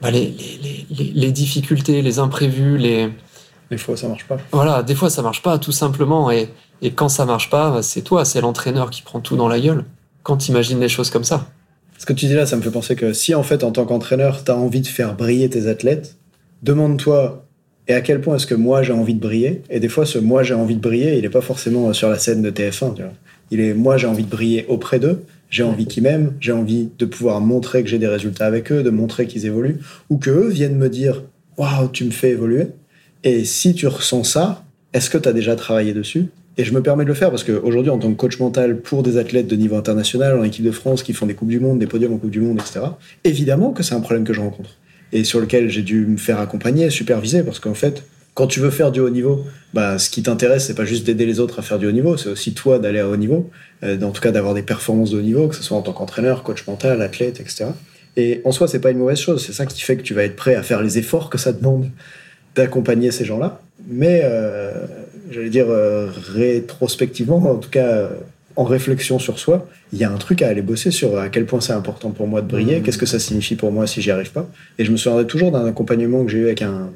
bah, 0.00 0.10
les, 0.10 0.34
les, 0.62 0.86
les- 0.90 1.12
les, 1.14 1.32
difficultés, 1.32 2.02
les 2.02 2.18
imprévus, 2.18 2.78
les, 2.78 3.10
Des 3.70 3.78
fois, 3.78 3.96
ça 3.96 4.08
marche 4.08 4.26
pas. 4.26 4.36
voilà, 4.52 4.82
des 4.82 4.94
fois 4.94 5.10
ça 5.10 5.22
marche 5.22 5.42
pas 5.42 5.58
tout 5.58 5.72
simplement 5.72 6.30
et, 6.30 6.52
et 6.82 6.92
quand 6.92 7.08
ça 7.08 7.24
marche 7.24 7.50
pas, 7.50 7.70
bah, 7.70 7.82
c'est 7.82 8.02
toi, 8.02 8.24
c'est 8.24 8.40
l'entraîneur 8.40 8.90
qui 8.90 9.02
prend 9.02 9.20
tout 9.20 9.36
dans 9.36 9.48
la 9.48 9.60
gueule. 9.60 9.84
Quand 10.22 10.36
t'imagines 10.38 10.80
les 10.80 10.88
choses 10.88 11.10
comme 11.10 11.24
ça. 11.24 11.46
Ce 11.98 12.06
que 12.06 12.12
tu 12.12 12.26
dis 12.26 12.34
là, 12.34 12.46
ça 12.46 12.56
me 12.56 12.62
fait 12.62 12.70
penser 12.70 12.96
que 12.96 13.12
si 13.12 13.34
en 13.34 13.42
fait, 13.42 13.64
en 13.64 13.72
tant 13.72 13.84
qu'entraîneur, 13.84 14.44
tu 14.44 14.50
as 14.50 14.56
envie 14.56 14.80
de 14.80 14.86
faire 14.86 15.14
briller 15.14 15.48
tes 15.48 15.66
athlètes, 15.66 16.16
demande-toi 16.62 17.46
et 17.88 17.94
à 17.94 18.00
quel 18.00 18.20
point 18.20 18.36
est-ce 18.36 18.46
que 18.46 18.54
moi 18.54 18.82
j'ai 18.82 18.92
envie 18.92 19.14
de 19.14 19.20
briller? 19.20 19.62
Et 19.70 19.80
des 19.80 19.88
fois, 19.88 20.06
ce 20.06 20.18
moi 20.18 20.42
j'ai 20.42 20.54
envie 20.54 20.74
de 20.74 20.80
briller, 20.80 21.16
il 21.16 21.22
n'est 21.22 21.30
pas 21.30 21.40
forcément 21.40 21.92
sur 21.92 22.08
la 22.08 22.18
scène 22.18 22.42
de 22.42 22.50
TF1. 22.50 22.94
Tu 22.94 23.02
vois. 23.02 23.12
Il 23.50 23.60
est 23.60 23.74
moi 23.74 23.96
j'ai 23.96 24.06
envie 24.06 24.24
de 24.24 24.30
briller 24.30 24.66
auprès 24.68 24.98
d'eux, 24.98 25.22
j'ai 25.50 25.62
envie 25.62 25.86
qu'ils 25.86 26.02
m'aiment, 26.02 26.32
j'ai 26.40 26.52
envie 26.52 26.88
de 26.98 27.04
pouvoir 27.06 27.40
montrer 27.40 27.82
que 27.82 27.88
j'ai 27.88 27.98
des 27.98 28.08
résultats 28.08 28.46
avec 28.46 28.72
eux, 28.72 28.82
de 28.82 28.90
montrer 28.90 29.26
qu'ils 29.26 29.46
évoluent, 29.46 29.78
ou 30.10 30.18
que 30.18 30.30
eux 30.30 30.48
viennent 30.48 30.76
me 30.76 30.88
dire 30.88 31.22
waouh, 31.56 31.88
tu 31.88 32.04
me 32.04 32.10
fais 32.10 32.30
évoluer. 32.30 32.68
Et 33.24 33.44
si 33.44 33.74
tu 33.74 33.86
ressens 33.86 34.24
ça, 34.24 34.64
est-ce 34.92 35.08
que 35.08 35.18
tu 35.18 35.28
as 35.28 35.32
déjà 35.32 35.56
travaillé 35.56 35.92
dessus? 35.92 36.26
Et 36.58 36.64
je 36.64 36.72
me 36.72 36.82
permets 36.82 37.04
de 37.04 37.08
le 37.08 37.14
faire 37.14 37.30
parce 37.30 37.44
qu'aujourd'hui, 37.44 37.90
en 37.90 37.98
tant 37.98 38.10
que 38.10 38.16
coach 38.16 38.38
mental 38.38 38.80
pour 38.80 39.02
des 39.02 39.18
athlètes 39.18 39.46
de 39.46 39.56
niveau 39.56 39.76
international, 39.76 40.38
en 40.38 40.42
équipe 40.42 40.64
de 40.64 40.70
France, 40.70 41.02
qui 41.02 41.12
font 41.12 41.26
des 41.26 41.34
Coupes 41.34 41.48
du 41.48 41.60
Monde, 41.60 41.78
des 41.78 41.86
podiums 41.86 42.14
en 42.14 42.18
Coupe 42.18 42.30
du 42.30 42.40
Monde, 42.40 42.58
etc., 42.60 42.86
évidemment 43.24 43.72
que 43.72 43.82
c'est 43.82 43.94
un 43.94 44.00
problème 44.00 44.24
que 44.24 44.32
je 44.32 44.40
rencontre. 44.40 44.70
Et 45.12 45.24
sur 45.24 45.38
lequel 45.38 45.68
j'ai 45.68 45.82
dû 45.82 46.06
me 46.06 46.16
faire 46.16 46.40
accompagner, 46.40 46.88
superviser, 46.88 47.42
parce 47.42 47.58
qu'en 47.58 47.74
fait, 47.74 48.04
quand 48.32 48.46
tu 48.46 48.60
veux 48.60 48.70
faire 48.70 48.90
du 48.90 49.00
haut 49.00 49.10
niveau, 49.10 49.44
bah, 49.74 49.98
ce 49.98 50.08
qui 50.08 50.22
t'intéresse, 50.22 50.66
c'est 50.66 50.74
pas 50.74 50.84
juste 50.84 51.04
d'aider 51.04 51.26
les 51.26 51.40
autres 51.40 51.58
à 51.58 51.62
faire 51.62 51.78
du 51.78 51.86
haut 51.86 51.92
niveau, 51.92 52.16
c'est 52.16 52.30
aussi 52.30 52.54
toi 52.54 52.78
d'aller 52.78 53.00
à 53.00 53.08
haut 53.08 53.16
niveau, 53.16 53.50
euh, 53.82 54.00
en 54.02 54.10
tout 54.10 54.22
cas 54.22 54.30
d'avoir 54.30 54.54
des 54.54 54.62
performances 54.62 55.10
de 55.10 55.18
haut 55.18 55.22
niveau, 55.22 55.48
que 55.48 55.56
ce 55.56 55.62
soit 55.62 55.76
en 55.76 55.82
tant 55.82 55.92
qu'entraîneur, 55.92 56.42
coach 56.42 56.66
mental, 56.66 57.02
athlète, 57.02 57.40
etc. 57.40 57.66
Et 58.16 58.40
en 58.44 58.52
soi, 58.52 58.66
c'est 58.66 58.80
pas 58.80 58.90
une 58.90 58.98
mauvaise 58.98 59.18
chose, 59.18 59.44
c'est 59.44 59.52
ça 59.52 59.66
qui 59.66 59.82
fait 59.82 59.96
que 59.96 60.02
tu 60.02 60.14
vas 60.14 60.24
être 60.24 60.36
prêt 60.36 60.54
à 60.54 60.62
faire 60.62 60.82
les 60.82 60.96
efforts 60.96 61.28
que 61.28 61.38
ça 61.38 61.52
demande 61.52 61.90
d'accompagner 62.54 63.10
ces 63.10 63.26
gens-là. 63.26 63.60
Mais 63.88 64.22
euh, 64.24 64.86
j'allais 65.30 65.50
dire 65.50 65.66
euh, 65.68 66.08
rétrospectivement, 66.34 67.36
en 67.50 67.56
tout 67.56 67.70
cas 67.70 67.86
euh, 67.86 68.08
en 68.56 68.64
réflexion 68.64 69.18
sur 69.18 69.38
soi, 69.38 69.68
il 69.92 69.98
y 69.98 70.04
a 70.04 70.10
un 70.10 70.16
truc 70.16 70.42
à 70.42 70.48
aller 70.48 70.62
bosser 70.62 70.90
sur 70.90 71.18
à 71.18 71.28
quel 71.28 71.44
point 71.46 71.60
c'est 71.60 71.72
important 71.74 72.10
pour 72.10 72.26
moi 72.26 72.40
de 72.42 72.48
briller, 72.48 72.76
Mhm. 72.78 72.82
qu'est-ce 72.82 72.98
que 72.98 73.06
ça 73.06 73.18
signifie 73.18 73.54
pour 73.54 73.70
moi 73.72 73.86
si 73.86 74.00
j'y 74.00 74.10
arrive 74.10 74.32
pas. 74.32 74.48
Et 74.78 74.84
je 74.84 74.90
me 74.90 74.96
souviendrai 74.96 75.26
toujours 75.26 75.52
d'un 75.52 75.66
accompagnement 75.66 76.24
que 76.24 76.30
j'ai 76.32 76.38
eu 76.38 76.44
avec 76.46 76.62
un, 76.62 76.90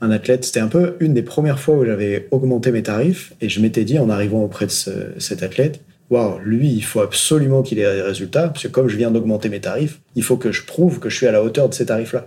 un 0.00 0.10
athlète. 0.10 0.44
C'était 0.44 0.60
un 0.60 0.66
peu 0.68 0.94
une 1.00 1.14
des 1.14 1.22
premières 1.22 1.60
fois 1.60 1.76
où 1.76 1.84
j'avais 1.84 2.26
augmenté 2.32 2.72
mes 2.72 2.82
tarifs 2.82 3.32
et 3.40 3.48
je 3.48 3.60
m'étais 3.60 3.84
dit 3.84 3.98
en 3.98 4.10
arrivant 4.10 4.42
auprès 4.42 4.66
de 4.66 4.70
ce- 4.72 4.90
cet 5.18 5.42
athlète, 5.44 5.80
waouh, 6.10 6.38
lui, 6.44 6.68
il 6.72 6.82
faut 6.82 7.00
absolument 7.00 7.62
qu'il 7.62 7.78
ait 7.78 7.94
des 7.94 8.02
résultats 8.02 8.48
parce 8.48 8.62
que 8.64 8.68
comme 8.68 8.88
je 8.88 8.96
viens 8.96 9.10
d'augmenter 9.12 9.48
mes 9.48 9.60
tarifs, 9.60 10.00
il 10.16 10.22
faut 10.24 10.36
que 10.36 10.50
je 10.52 10.64
prouve 10.64 10.98
que 10.98 11.08
je 11.10 11.16
suis 11.16 11.26
à 11.26 11.32
la 11.32 11.42
hauteur 11.44 11.68
de 11.68 11.74
ces 11.74 11.86
tarifs-là. 11.86 12.26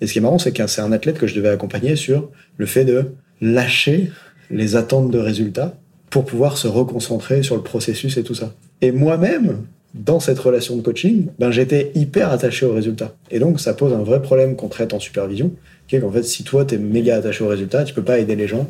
Et 0.00 0.06
ce 0.06 0.12
qui 0.12 0.18
est 0.20 0.22
marrant, 0.22 0.38
c'est 0.38 0.52
que 0.52 0.66
c'est 0.66 0.80
un 0.82 0.92
athlète 0.92 1.18
que 1.18 1.26
je 1.26 1.34
devais 1.34 1.48
accompagner 1.48 1.96
sur 1.96 2.30
le 2.56 2.66
fait 2.66 2.84
de 2.84 3.06
lâcher 3.42 4.10
les 4.50 4.76
attentes 4.76 5.10
de 5.10 5.18
résultats 5.18 5.74
pour 6.10 6.24
pouvoir 6.24 6.56
se 6.56 6.68
reconcentrer 6.68 7.42
sur 7.42 7.56
le 7.56 7.62
processus 7.62 8.16
et 8.16 8.22
tout 8.22 8.34
ça. 8.34 8.54
Et 8.80 8.92
moi-même, 8.92 9.58
dans 9.94 10.20
cette 10.20 10.38
relation 10.38 10.76
de 10.76 10.82
coaching, 10.82 11.28
ben, 11.38 11.50
j'étais 11.50 11.90
hyper 11.94 12.30
attaché 12.30 12.66
aux 12.66 12.72
résultats. 12.72 13.14
Et 13.30 13.38
donc, 13.38 13.60
ça 13.60 13.74
pose 13.74 13.92
un 13.92 14.02
vrai 14.02 14.22
problème 14.22 14.56
qu'on 14.56 14.68
traite 14.68 14.92
en 14.94 15.00
supervision, 15.00 15.52
qui 15.88 15.96
est 15.96 16.00
qu'en 16.00 16.10
fait, 16.10 16.22
si 16.22 16.44
toi, 16.44 16.64
t'es 16.64 16.78
méga 16.78 17.16
attaché 17.16 17.44
aux 17.44 17.48
résultats, 17.48 17.84
tu 17.84 17.94
peux 17.94 18.02
pas 18.02 18.18
aider 18.18 18.36
les 18.36 18.46
gens 18.46 18.68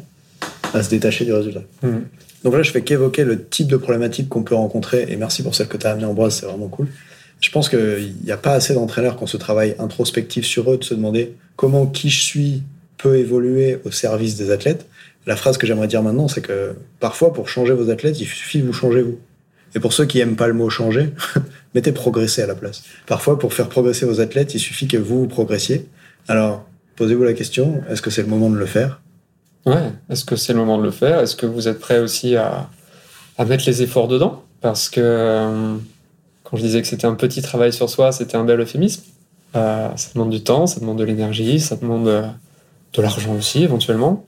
à 0.73 0.83
se 0.83 0.91
détacher 0.91 1.25
du 1.25 1.33
résultat. 1.33 1.63
Mhm. 1.83 2.03
Donc 2.45 2.55
là, 2.55 2.63
je 2.63 2.71
fais 2.71 2.83
qu'évoquer 2.83 3.25
le 3.25 3.45
type 3.45 3.67
de 3.67 3.77
problématique 3.77 4.29
qu'on 4.29 4.43
peut 4.43 4.55
rencontrer, 4.55 5.07
et 5.09 5.17
merci 5.17 5.43
pour 5.43 5.55
celle 5.55 5.69
que 5.69 5.77
tu 5.77 5.87
as 5.87 5.91
amenée 5.91 6.07
en 6.07 6.15
bras, 6.15 6.31
c'est 6.31 6.47
vraiment 6.47 6.69
cool. 6.69 6.87
Je 7.41 7.51
pense 7.51 7.69
qu'il 7.69 8.15
n'y 8.25 8.31
a 8.31 8.37
pas 8.37 8.53
assez 8.53 8.73
d'entraîneurs 8.73 9.17
qui 9.17 9.25
ont 9.25 9.27
ce 9.27 9.37
travail 9.37 9.75
introspectif 9.79 10.47
sur 10.47 10.71
eux, 10.73 10.79
de 10.79 10.85
se 10.85 10.95
demander 10.95 11.35
comment 11.57 11.87
qui 11.87 12.09
je 12.09 12.23
suis 12.23 12.63
peut 12.99 13.19
évoluer 13.19 13.79
au 13.85 13.91
service 13.91 14.37
des 14.37 14.51
athlètes. 14.51 14.87
La 15.27 15.37
phrase 15.37 15.59
que 15.59 15.67
j'aimerais 15.67 15.89
dire 15.89 16.03
maintenant, 16.03 16.29
c'est 16.29 16.41
que 16.41 16.75
parfois, 17.01 17.33
pour 17.33 17.49
changer 17.49 17.75
vos 17.75 17.91
athlètes, 17.91 18.21
il 18.21 18.27
suffit 18.27 18.61
de 18.61 18.67
vous 18.67 18.73
changer 18.73 19.03
vous. 19.03 19.19
Et 19.75 19.81
pour 19.81 19.93
ceux 19.93 20.07
qui 20.07 20.21
aiment 20.21 20.37
pas 20.37 20.47
le 20.47 20.55
mot 20.55 20.71
changer, 20.71 21.13
mettez 21.75 21.93
progresser 21.93 22.43
à 22.43 22.47
la 22.47 22.55
place. 22.55 22.83
Parfois, 23.07 23.39
pour 23.39 23.53
faire 23.53 23.69
progresser 23.69 24.07
vos 24.07 24.21
athlètes, 24.21 24.55
il 24.55 24.61
suffit 24.61 24.87
que 24.87 24.97
vous, 24.97 25.23
vous 25.23 25.27
progressiez. 25.27 25.89
Alors, 26.29 26.65
posez-vous 26.95 27.25
la 27.25 27.35
question, 27.35 27.83
est-ce 27.91 28.01
que 28.03 28.11
c'est 28.11 28.23
le 28.23 28.29
moment 28.29 28.51
de 28.51 28.57
le 28.57 28.67
faire? 28.67 29.01
Ouais, 29.67 29.91
est-ce 30.09 30.25
que 30.25 30.37
c'est 30.37 30.53
le 30.53 30.61
moment 30.61 30.79
de 30.79 30.85
le 30.85 30.93
faire? 30.93 31.19
Est-ce 31.21 31.35
que 31.35 31.47
vous 31.47 31.67
êtes 31.67 31.81
prêt 31.81 31.99
aussi 31.99 32.37
à, 32.37 32.71
à 33.37 33.45
mettre 33.45 33.65
les 33.67 33.83
efforts 33.83 34.07
dedans? 34.07 34.45
Parce 34.61 34.89
que 34.89 35.01
euh, 35.03 35.75
quand 36.45 36.57
je 36.57 36.63
disais 36.63 36.81
que 36.81 36.87
c'était 36.87 37.07
un 37.07 37.15
petit 37.15 37.43
travail 37.43 37.73
sur 37.73 37.91
soi, 37.91 38.13
c'était 38.13 38.37
un 38.37 38.45
bel 38.45 38.61
euphémisme. 38.61 39.03
Euh, 39.57 39.89
ça 39.97 40.11
demande 40.15 40.31
du 40.31 40.43
temps, 40.43 40.67
ça 40.67 40.81
demande 40.81 40.99
de 40.99 41.05
l'énergie, 41.05 41.61
ça 41.61 41.77
demande 41.77 42.07
euh, 42.09 42.27
de 42.93 43.03
l'argent 43.03 43.35
aussi 43.35 43.65
éventuellement. 43.65 44.25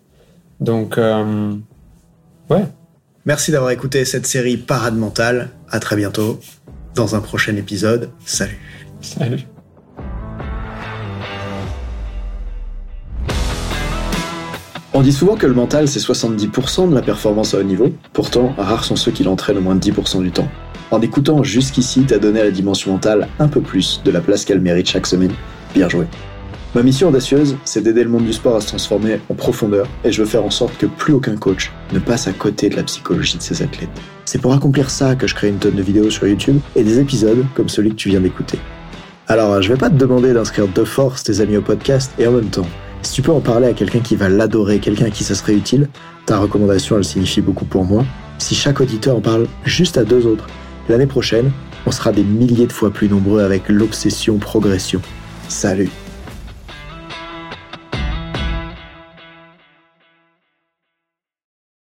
Donc, 0.60 0.98
euh, 0.98 1.54
ouais, 2.50 2.64
Merci 3.28 3.52
d'avoir 3.52 3.72
écouté 3.72 4.06
cette 4.06 4.26
série 4.26 4.56
Parade 4.56 4.96
Mentale. 4.96 5.50
À 5.68 5.80
très 5.80 5.96
bientôt 5.96 6.40
dans 6.94 7.14
un 7.14 7.20
prochain 7.20 7.54
épisode. 7.56 8.08
Salut. 8.24 8.58
salut. 9.02 9.40
On 14.94 15.02
dit 15.02 15.12
souvent 15.12 15.36
que 15.36 15.46
le 15.46 15.52
mental, 15.52 15.88
c'est 15.88 16.00
70% 16.00 16.88
de 16.88 16.94
la 16.94 17.02
performance 17.02 17.52
à 17.52 17.58
haut 17.58 17.64
niveau. 17.64 17.92
Pourtant, 18.14 18.54
rares 18.56 18.84
sont 18.84 18.96
ceux 18.96 19.12
qui 19.12 19.24
l'entraînent 19.24 19.58
au 19.58 19.60
moins 19.60 19.74
de 19.74 19.80
10% 19.80 20.22
du 20.22 20.30
temps. 20.30 20.48
En 20.90 21.02
écoutant 21.02 21.42
jusqu'ici, 21.42 22.04
t'as 22.08 22.16
donné 22.16 22.40
à 22.40 22.44
la 22.44 22.50
dimension 22.50 22.92
mentale 22.92 23.28
un 23.38 23.48
peu 23.48 23.60
plus 23.60 24.00
de 24.06 24.10
la 24.10 24.22
place 24.22 24.46
qu'elle 24.46 24.62
mérite 24.62 24.88
chaque 24.88 25.06
semaine. 25.06 25.32
Bien 25.74 25.90
joué. 25.90 26.06
Ma 26.74 26.82
mission 26.82 27.08
audacieuse, 27.08 27.56
c'est 27.64 27.80
d'aider 27.80 28.04
le 28.04 28.10
monde 28.10 28.26
du 28.26 28.32
sport 28.34 28.56
à 28.56 28.60
se 28.60 28.66
transformer 28.68 29.20
en 29.30 29.34
profondeur 29.34 29.86
et 30.04 30.12
je 30.12 30.22
veux 30.22 30.28
faire 30.28 30.44
en 30.44 30.50
sorte 30.50 30.76
que 30.76 30.84
plus 30.84 31.14
aucun 31.14 31.34
coach 31.34 31.72
ne 31.94 31.98
passe 31.98 32.28
à 32.28 32.32
côté 32.32 32.68
de 32.68 32.76
la 32.76 32.82
psychologie 32.82 33.38
de 33.38 33.42
ses 33.42 33.62
athlètes. 33.62 33.88
C'est 34.26 34.38
pour 34.38 34.52
accomplir 34.52 34.90
ça 34.90 35.14
que 35.14 35.26
je 35.26 35.34
crée 35.34 35.48
une 35.48 35.56
tonne 35.56 35.76
de 35.76 35.82
vidéos 35.82 36.10
sur 36.10 36.26
YouTube 36.26 36.58
et 36.76 36.84
des 36.84 36.98
épisodes 36.98 37.46
comme 37.54 37.70
celui 37.70 37.90
que 37.90 37.94
tu 37.94 38.10
viens 38.10 38.20
d'écouter. 38.20 38.58
Alors, 39.28 39.62
je 39.62 39.72
vais 39.72 39.78
pas 39.78 39.88
te 39.88 39.94
demander 39.94 40.34
d'inscrire 40.34 40.68
de 40.68 40.84
force 40.84 41.22
tes 41.22 41.40
amis 41.40 41.56
au 41.56 41.62
podcast 41.62 42.12
et 42.18 42.26
en 42.26 42.32
même 42.32 42.50
temps, 42.50 42.66
si 43.00 43.12
tu 43.12 43.22
peux 43.22 43.32
en 43.32 43.40
parler 43.40 43.68
à 43.68 43.72
quelqu'un 43.72 44.00
qui 44.00 44.14
va 44.14 44.28
l'adorer, 44.28 44.78
quelqu'un 44.78 45.06
à 45.06 45.10
qui 45.10 45.24
ça 45.24 45.34
serait 45.34 45.54
utile, 45.54 45.88
ta 46.26 46.38
recommandation, 46.38 46.98
elle 46.98 47.04
signifie 47.04 47.40
beaucoup 47.40 47.64
pour 47.64 47.84
moi. 47.84 48.04
Si 48.36 48.54
chaque 48.54 48.82
auditeur 48.82 49.16
en 49.16 49.20
parle 49.22 49.46
juste 49.64 49.96
à 49.96 50.04
deux 50.04 50.26
autres, 50.26 50.46
l'année 50.90 51.06
prochaine, 51.06 51.50
on 51.86 51.92
sera 51.92 52.12
des 52.12 52.24
milliers 52.24 52.66
de 52.66 52.72
fois 52.72 52.90
plus 52.90 53.08
nombreux 53.08 53.40
avec 53.40 53.70
l'obsession 53.70 54.36
progression. 54.36 55.00
Salut 55.48 55.88